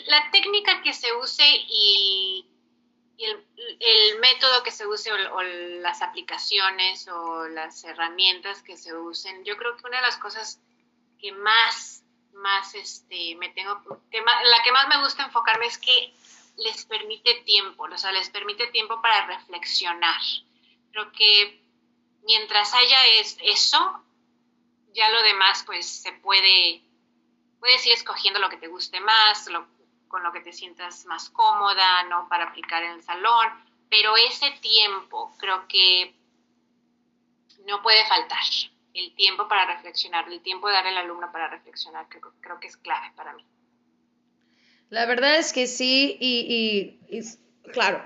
la 0.09 0.31
técnica 0.33 0.83
que 0.83 0.93
se 0.93 1.07
use 1.15 1.45
y 1.69 2.47
el, 3.25 3.45
método 4.21 4.63
que 4.63 4.71
se 4.71 4.87
use 4.87 5.11
o, 5.13 5.43
las 5.43 6.03
aplicaciones 6.03 7.09
o 7.09 7.49
las 7.49 7.85
herramientas 7.85 8.63
que 8.63 8.77
se 8.77 8.95
usen, 8.95 9.45
yo 9.45 9.57
creo 9.57 9.77
que 9.77 9.87
una 9.87 9.99
de 9.99 10.07
las 10.07 10.17
cosas 10.17 10.61
que 11.21 11.33
más, 11.33 12.03
más, 12.35 12.75
este, 12.75 13.37
me 13.37 13.49
tengo, 13.51 13.81
la 13.85 14.63
que 14.63 14.73
más 14.73 14.89
me 14.89 15.03
gusta 15.03 15.25
enfocarme 15.25 15.67
es 15.67 15.79
que 15.79 16.13
les 16.57 16.85
permite 16.85 17.43
tiempo, 17.45 17.85
o 17.85 17.99
sea, 17.99 18.13
les 18.13 18.31
permite 18.31 18.67
tiempo 18.69 19.01
para 19.01 19.27
reflexionar. 19.27 20.21
Creo 20.91 21.11
que 21.13 21.63
mientras 22.25 22.75
haya 22.75 22.99
eso, 23.43 24.05
ya 24.93 25.11
lo 25.11 25.23
demás, 25.23 25.63
pues 25.65 25.87
se 25.87 26.13
puede, 26.13 26.83
puedes 27.61 27.87
ir 27.87 27.93
escogiendo 27.93 28.41
lo 28.41 28.51
que 28.51 28.59
te 28.59 28.69
guste 28.69 29.01
más, 29.01 29.47
lo, 29.49 29.67
con 30.13 30.23
lo 30.23 30.31
que 30.31 30.41
te 30.41 30.53
sientas 30.53 31.07
más 31.07 31.31
cómoda, 31.31 32.05
¿no? 32.11 32.29
Para 32.29 32.45
aplicar 32.45 32.83
en 32.83 32.93
el 32.93 33.03
salón, 33.03 33.49
pero 33.89 34.15
ese 34.29 34.51
tiempo 34.61 35.35
creo 35.39 35.67
que 35.67 36.15
no 37.67 37.83
puede 37.83 38.07
faltar. 38.07 38.43
El 38.93 39.15
tiempo 39.15 39.49
para 39.49 39.65
reflexionar, 39.75 40.31
el 40.31 40.43
tiempo 40.43 40.69
de 40.69 40.75
darle 40.75 40.91
al 40.91 40.99
alumno 40.99 41.33
para 41.33 41.49
reflexionar, 41.49 42.07
creo, 42.11 42.31
creo 42.43 42.61
que 42.61 42.67
es 42.67 42.77
clave 42.77 43.11
para 43.17 43.33
mí. 43.33 43.43
La 44.91 45.07
verdad 45.07 45.37
es 45.37 45.55
que 45.55 45.67
sí, 45.67 46.19
y, 46.21 46.99
y, 47.09 47.71
claro, 47.73 48.03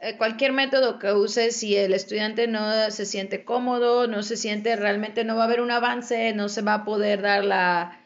eh, 0.00 0.16
cualquier 0.16 0.52
método 0.52 0.98
que 0.98 1.12
uses, 1.12 1.56
si 1.56 1.76
el 1.76 1.94
estudiante 1.94 2.48
no 2.48 2.90
se 2.90 3.06
siente 3.06 3.44
cómodo, 3.44 4.08
no 4.08 4.24
se 4.24 4.36
siente 4.36 4.74
realmente, 4.74 5.22
no 5.22 5.36
va 5.36 5.42
a 5.42 5.46
haber 5.46 5.60
un 5.60 5.70
avance, 5.70 6.32
no 6.32 6.48
se 6.48 6.62
va 6.62 6.74
a 6.74 6.84
poder 6.84 7.22
dar 7.22 7.44
la, 7.44 7.99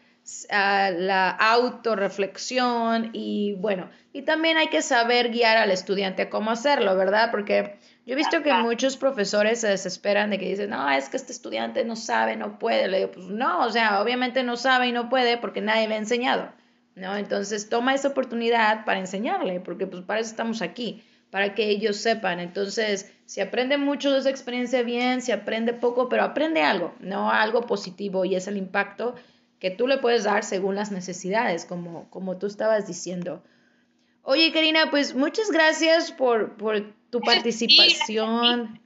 la 0.59 1.31
autorreflexión 1.31 3.11
y 3.13 3.55
bueno, 3.55 3.91
y 4.13 4.23
también 4.23 4.57
hay 4.57 4.69
que 4.69 4.81
saber 4.81 5.31
guiar 5.31 5.57
al 5.59 5.71
estudiante 5.71 6.31
cómo 6.31 6.51
hacerlo, 6.51 6.97
¿verdad? 6.97 7.31
Porque 7.31 7.79
yo 8.07 8.13
he 8.15 8.17
visto 8.17 8.43
que 8.43 8.53
muchos 8.55 8.97
profesores 8.97 9.61
se 9.61 9.69
desesperan 9.69 10.31
de 10.31 10.39
que 10.39 10.49
dicen, 10.49 10.71
no, 10.71 10.91
es 10.91 11.09
que 11.09 11.17
este 11.17 11.33
estudiante 11.33 11.85
no 11.85 11.97
sabe, 11.97 12.37
no 12.37 12.59
puede. 12.59 12.89
Le 12.89 12.99
digo, 12.99 13.11
pues 13.11 13.27
no, 13.27 13.61
o 13.61 13.71
sea, 13.71 14.01
obviamente 14.01 14.43
no 14.43 14.57
sabe 14.57 14.89
y 14.89 14.93
no 14.93 15.09
puede 15.09 15.37
porque 15.37 15.61
nadie 15.61 15.89
le 15.89 15.95
ha 15.95 15.99
enseñado, 15.99 16.53
¿no? 16.95 17.17
Entonces 17.17 17.69
toma 17.69 17.95
esa 17.95 18.09
oportunidad 18.09 18.85
para 18.85 19.01
enseñarle, 19.01 19.61
porque 19.61 19.87
pues 19.87 20.03
para 20.03 20.21
eso 20.21 20.31
estamos 20.31 20.63
aquí, 20.63 21.05
para 21.31 21.55
que 21.55 21.69
ellos 21.69 21.97
sepan. 21.97 22.41
Entonces, 22.41 23.13
si 23.27 23.41
aprende 23.43 23.77
mucho 23.77 24.11
de 24.11 24.21
esa 24.21 24.31
experiencia 24.31 24.83
bien, 24.83 25.21
si 25.21 25.33
aprende 25.33 25.75
poco, 25.75 26.09
pero 26.09 26.23
aprende 26.25 26.63
algo, 26.63 26.95
¿no? 27.01 27.31
Algo 27.31 27.63
positivo 27.63 28.25
y 28.25 28.37
es 28.37 28.49
el 28.49 28.57
impacto 28.57 29.17
que 29.65 29.71
tú 29.71 29.87
le 29.87 29.97
puedes 29.97 30.25
dar 30.25 30.45
según 30.45 30.75
las 30.75 30.93
necesidades, 30.93 31.65
como, 31.65 32.11
como 32.11 32.37
tú 32.37 32.47
estabas 32.47 32.87
diciendo. 32.87 33.43
Oye, 34.23 34.53
Karina, 34.53 34.91
pues 34.91 35.15
muchas 35.15 35.51
gracias 35.51 36.13
por, 36.13 36.55
tu 37.09 37.23
participación. 37.23 38.79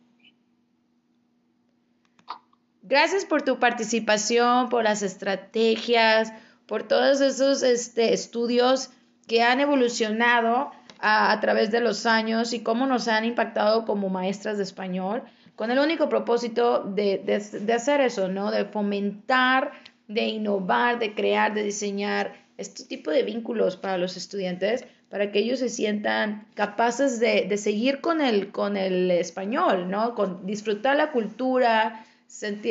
Gracias 2.83 3.25
por 3.25 3.43
tu 3.43 3.59
participación, 3.59 4.69
por 4.69 4.85
las 4.85 5.03
estrategias, 5.03 6.33
por 6.67 6.85
todos 6.85 7.21
esos 7.23 7.65
este, 7.65 8.13
estudios 8.13 8.91
que 9.27 9.43
han 9.43 9.59
evolucionado 9.59 10.71
a, 11.01 11.37
través 11.41 11.73
de 11.73 11.81
los 11.81 12.07
años 12.07 12.53
y 12.53 12.63
cómo 12.63 12.87
nos 12.87 13.09
han 13.09 13.25
impactado 13.25 13.85
como 13.85 14.11
maestras 14.11 14.59
de 14.59 14.63
español, 14.63 15.25
con 15.57 15.73
el 15.73 15.81
único 15.81 16.09
propósito 16.09 16.85
de, 16.85 17.19
de 17.61 17.73
hacer 17.73 18.01
eso, 18.01 18.29
¿no? 18.29 18.53
De 18.53 18.65
fomentar 18.65 19.73
de 20.09 20.27
innovar, 20.27 20.99
de 20.99 21.15
crear, 21.15 21.55
de 21.55 21.63
diseñar 21.63 22.33
este 22.57 22.85
tipo 22.85 23.11
de 23.11 23.23
vínculos 23.23 23.77
para 23.77 23.99
los 23.99 24.17
estudiantes, 24.17 24.85
para 25.11 25.31
que 25.31 25.39
ellos 25.39 25.61
se 25.61 25.69
sientan 25.69 26.47
capaces 26.55 27.21
de, 27.21 27.57
seguir 27.57 28.01
con 28.01 28.21
el, 28.21 28.51
con 28.51 28.77
el 28.77 29.11
español, 29.11 29.89
¿no? 29.91 30.15
Con 30.15 30.45
disfrutar 30.45 30.97
la 30.97 31.13
cultura, 31.13 32.05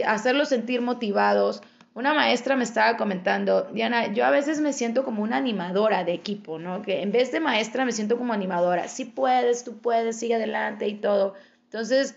hacerlos 0.05 0.49
sentir 0.49 0.81
motivados. 0.81 1.63
Una 1.95 2.13
maestra 2.13 2.55
me 2.55 2.63
estaba 2.63 2.95
comentando, 2.95 3.63
Diana, 3.73 4.13
yo 4.13 4.25
a 4.25 4.29
veces 4.29 4.61
me 4.61 4.73
siento 4.73 5.03
como 5.03 5.23
una 5.23 5.37
animadora 5.37 6.03
de 6.03 6.13
equipo, 6.13 6.59
¿no? 6.59 6.83
Que 6.83 7.01
en 7.01 7.11
vez 7.11 7.31
de 7.31 7.39
maestra 7.39 7.85
me 7.85 7.91
siento 7.91 8.17
como 8.17 8.33
animadora. 8.33 8.87
Sí 8.87 9.05
puedes, 9.05 9.63
tú 9.63 9.77
puedes, 9.77 10.19
sigue 10.19 10.35
adelante 10.35 10.87
y 10.87 10.95
todo. 10.95 11.33
Entonces, 11.63 12.15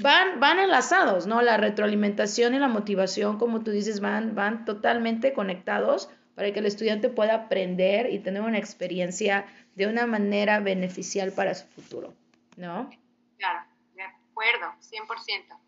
van, 0.00 0.40
van 0.40 0.58
enlazados, 0.58 1.26
¿no? 1.26 1.42
La 1.42 1.56
retroalimentación 1.56 2.54
y 2.54 2.58
la 2.58 2.68
motivación, 2.68 3.38
como 3.38 3.62
tú 3.62 3.70
dices, 3.70 4.00
van, 4.00 4.34
van 4.34 4.64
totalmente 4.64 5.32
conectados 5.32 6.08
para 6.34 6.52
que 6.52 6.60
el 6.60 6.66
estudiante 6.66 7.08
pueda 7.08 7.34
aprender 7.34 8.10
y 8.10 8.18
tener 8.18 8.42
una 8.42 8.58
experiencia 8.58 9.46
de 9.74 9.86
una 9.86 10.06
manera 10.06 10.60
beneficial 10.60 11.32
para 11.32 11.54
su 11.54 11.66
futuro, 11.66 12.14
¿no? 12.56 12.90
Claro, 13.38 13.60
de 13.94 14.02
acuerdo, 14.02 14.74
100%. 14.80 15.58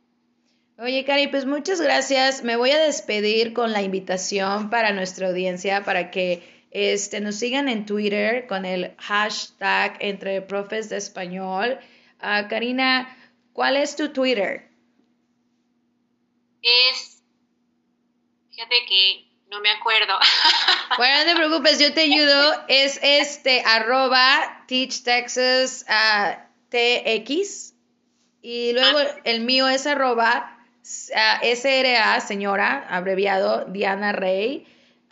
Oye, 0.78 1.04
Cari, 1.04 1.28
pues 1.28 1.46
muchas 1.46 1.80
gracias. 1.80 2.42
Me 2.42 2.56
voy 2.56 2.72
a 2.72 2.78
despedir 2.78 3.52
con 3.52 3.72
la 3.72 3.82
invitación 3.82 4.70
para 4.70 4.92
nuestra 4.92 5.28
audiencia 5.28 5.84
para 5.84 6.10
que 6.10 6.42
este, 6.72 7.20
nos 7.20 7.36
sigan 7.36 7.68
en 7.68 7.86
Twitter 7.86 8.48
con 8.48 8.64
el 8.64 8.94
hashtag 8.98 9.96
entre 10.00 10.42
profes 10.42 10.88
de 10.88 10.96
español. 10.96 11.78
Uh, 12.20 12.48
Karina, 12.48 13.16
¿cuál 13.54 13.78
es 13.78 13.96
tu 13.96 14.10
Twitter? 14.10 14.68
Es, 16.60 17.22
fíjate 18.50 18.74
que 18.86 19.24
no 19.50 19.60
me 19.60 19.70
acuerdo. 19.70 20.12
Bueno, 20.96 21.16
no 21.18 21.24
te 21.24 21.34
preocupes, 21.36 21.80
yo 21.80 21.92
te 21.92 22.02
ayudo. 22.02 22.64
Es 22.68 23.00
este 23.02 23.62
arroba 23.66 24.64
Teach 24.68 25.02
Texas 25.02 25.84
uh, 25.88 26.36
TX. 26.68 27.74
Y 28.42 28.72
luego 28.74 28.98
ah. 28.98 29.20
el 29.24 29.40
mío 29.40 29.66
es 29.66 29.88
arroba 29.88 30.56
SRA, 30.84 32.20
señora, 32.20 32.86
abreviado 32.88 33.64
Diana 33.64 34.12
Rey. 34.12 34.66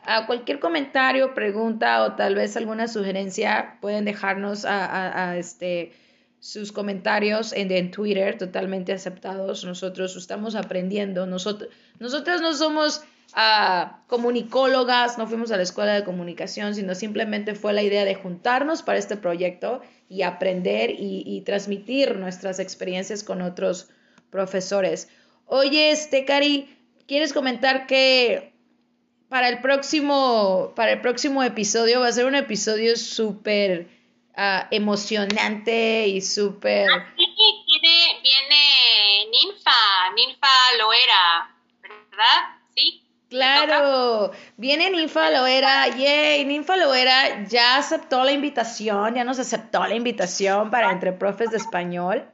A 0.04 0.26
cualquier 0.26 0.60
comentario, 0.60 1.34
pregunta 1.34 2.04
o 2.04 2.12
tal 2.14 2.34
vez 2.34 2.56
alguna 2.56 2.88
sugerencia, 2.88 3.78
pueden 3.80 4.04
dejarnos 4.04 4.64
a, 4.64 5.36
este, 5.36 5.92
sus 6.42 6.72
comentarios 6.72 7.52
en, 7.52 7.92
Twitter, 7.92 8.36
totalmente 8.36 8.92
aceptados. 8.92 9.64
Nosotros 9.64 10.16
estamos 10.16 10.56
aprendiendo. 10.56 11.24
Nosotros, 11.24 11.70
no 12.00 12.52
somos 12.52 13.04
uh, 13.36 13.92
comunicólogas, 14.08 15.18
no 15.18 15.28
fuimos 15.28 15.52
a 15.52 15.56
la 15.56 15.62
escuela 15.62 15.92
de 15.92 16.02
comunicación, 16.02 16.74
sino 16.74 16.96
simplemente 16.96 17.54
fue 17.54 17.72
la 17.72 17.84
idea 17.84 18.04
de 18.04 18.16
juntarnos 18.16 18.82
para 18.82 18.98
este 18.98 19.16
proyecto 19.16 19.82
y 20.08 20.22
aprender 20.22 20.90
y, 20.90 21.22
y 21.24 21.42
transmitir 21.42 22.16
nuestras 22.16 22.58
experiencias 22.58 23.22
con 23.22 23.40
otros 23.40 23.90
profesores. 24.30 25.08
Oye, 25.46 25.92
este, 25.92 26.24
Cari, 26.24 26.76
¿quieres 27.06 27.32
comentar 27.32 27.86
que 27.86 28.52
para 29.28 29.48
el 29.48 29.60
próximo, 29.60 30.72
para 30.74 30.90
el 30.90 31.00
próximo 31.02 31.44
episodio 31.44 32.00
va 32.00 32.08
a 32.08 32.12
ser 32.12 32.26
un 32.26 32.34
episodio 32.34 32.96
súper 32.96 34.01
uh, 34.36 34.66
emocionante 34.70 36.06
y 36.08 36.20
súper... 36.20 36.88
Ah, 36.90 37.14
sí, 37.16 37.26
viene, 37.66 38.20
viene 38.22 39.30
Ninfa, 39.30 39.70
Ninfa 40.14 40.48
Loera, 40.78 41.56
¿verdad? 41.80 42.58
Sí. 42.74 43.02
Claro, 43.28 44.30
viene 44.58 44.90
Ninfa 44.90 45.30
Loera, 45.30 45.88
yay, 45.88 46.44
Ninfa 46.44 46.76
Loera 46.76 47.46
ya 47.48 47.78
aceptó 47.78 48.24
la 48.24 48.32
invitación, 48.32 49.14
ya 49.14 49.24
nos 49.24 49.38
aceptó 49.38 49.86
la 49.86 49.94
invitación 49.94 50.70
para 50.70 50.90
Entre 50.90 51.12
Profes 51.12 51.50
de 51.50 51.56
Español. 51.56 52.26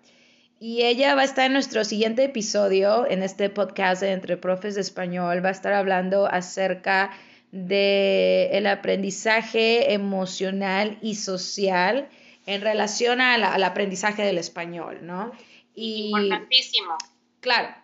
Y 0.61 0.83
ella 0.83 1.15
va 1.15 1.21
a 1.23 1.25
estar 1.25 1.47
en 1.47 1.53
nuestro 1.53 1.85
siguiente 1.85 2.25
episodio, 2.25 3.07
en 3.09 3.23
este 3.23 3.49
podcast 3.49 4.03
de 4.03 4.11
Entre 4.11 4.37
Profes 4.37 4.75
de 4.75 4.81
Español, 4.81 5.45
va 5.45 5.51
a 5.51 5.53
estar 5.53 5.73
hablando 5.73 6.27
acerca 6.27 7.13
de 7.53 8.51
el 8.53 8.67
aprendizaje 8.67 9.93
emocional 9.93 10.99
y 11.01 11.15
social 11.15 12.09
en 12.47 12.61
relación 12.61 13.21
al 13.21 13.63
aprendizaje 13.63 14.23
del 14.23 14.39
español, 14.39 15.01
¿no? 15.03 15.33
Y, 15.75 16.09
Importantísimo. 16.09 16.97
Claro. 17.41 17.75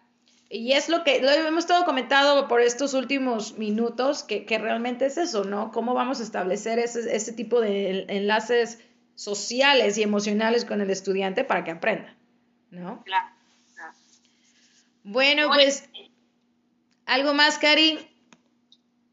Y 0.50 0.72
es 0.72 0.88
lo 0.88 1.04
que 1.04 1.20
lo 1.20 1.30
hemos 1.30 1.66
todo 1.66 1.84
comentado 1.84 2.48
por 2.48 2.60
estos 2.60 2.94
últimos 2.94 3.58
minutos, 3.58 4.22
que, 4.22 4.44
que 4.44 4.58
realmente 4.58 5.06
es 5.06 5.18
eso, 5.18 5.44
¿no? 5.44 5.72
Cómo 5.72 5.94
vamos 5.94 6.20
a 6.20 6.22
establecer 6.22 6.78
ese, 6.78 7.14
ese 7.14 7.32
tipo 7.32 7.60
de 7.60 8.06
enlaces 8.08 8.78
sociales 9.14 9.98
y 9.98 10.02
emocionales 10.02 10.64
con 10.64 10.80
el 10.80 10.90
estudiante 10.90 11.44
para 11.44 11.64
que 11.64 11.70
aprenda. 11.72 12.14
¿no? 12.74 13.02
Claro. 13.04 13.28
Bueno, 15.04 15.48
pues, 15.48 15.88
¿algo 17.06 17.34
más, 17.34 17.58
Cari? 17.58 17.98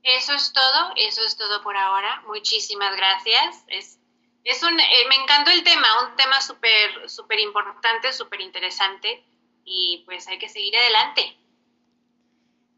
Eso 0.03 0.33
es 0.33 0.51
todo, 0.51 0.93
eso 0.95 1.23
es 1.23 1.37
todo 1.37 1.61
por 1.61 1.77
ahora. 1.77 2.23
Muchísimas 2.27 2.95
gracias. 2.95 3.63
Es, 3.67 3.99
es 4.43 4.63
un, 4.63 4.79
eh, 4.79 4.85
me 5.09 5.15
encantó 5.15 5.51
el 5.51 5.63
tema, 5.63 5.87
un 6.09 6.15
tema 6.15 6.41
súper, 6.41 7.09
súper 7.09 7.39
importante, 7.39 8.11
súper 8.11 8.41
interesante 8.41 9.23
y 9.63 10.03
pues 10.05 10.27
hay 10.27 10.39
que 10.39 10.49
seguir 10.49 10.75
adelante. 10.75 11.37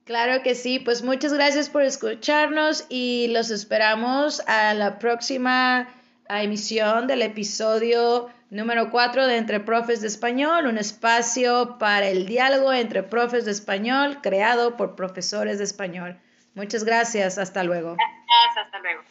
Claro 0.06 0.44
que 0.44 0.54
sí, 0.54 0.80
pues 0.80 1.02
muchas 1.02 1.34
gracias 1.34 1.70
por 1.70 1.84
escucharnos 1.84 2.86
y 2.90 3.28
los 3.30 3.52
esperamos 3.52 4.42
a 4.42 4.74
la 4.74 5.00
próxima 5.00 5.88
emisión 6.28 7.08
del 7.08 7.22
episodio 7.22 8.30
Número 8.50 8.92
4 8.92 9.28
de 9.28 9.38
Entre 9.38 9.62
Profes 9.62 10.02
de 10.02 10.08
Español, 10.08 10.68
un 10.68 10.78
espacio 10.78 11.78
para 11.80 12.10
el 12.10 12.26
diálogo 12.26 12.74
entre 12.74 13.02
profes 13.02 13.46
de 13.46 13.52
español 13.52 14.20
creado 14.22 14.78
por 14.78 14.96
profesores 14.96 15.58
de 15.58 15.64
español. 15.64 16.20
Muchas 16.56 16.84
gracias, 16.84 17.38
hasta 17.38 17.64
luego. 17.64 17.96
Gracias, 17.96 18.66
hasta 18.66 18.80
luego. 18.80 19.02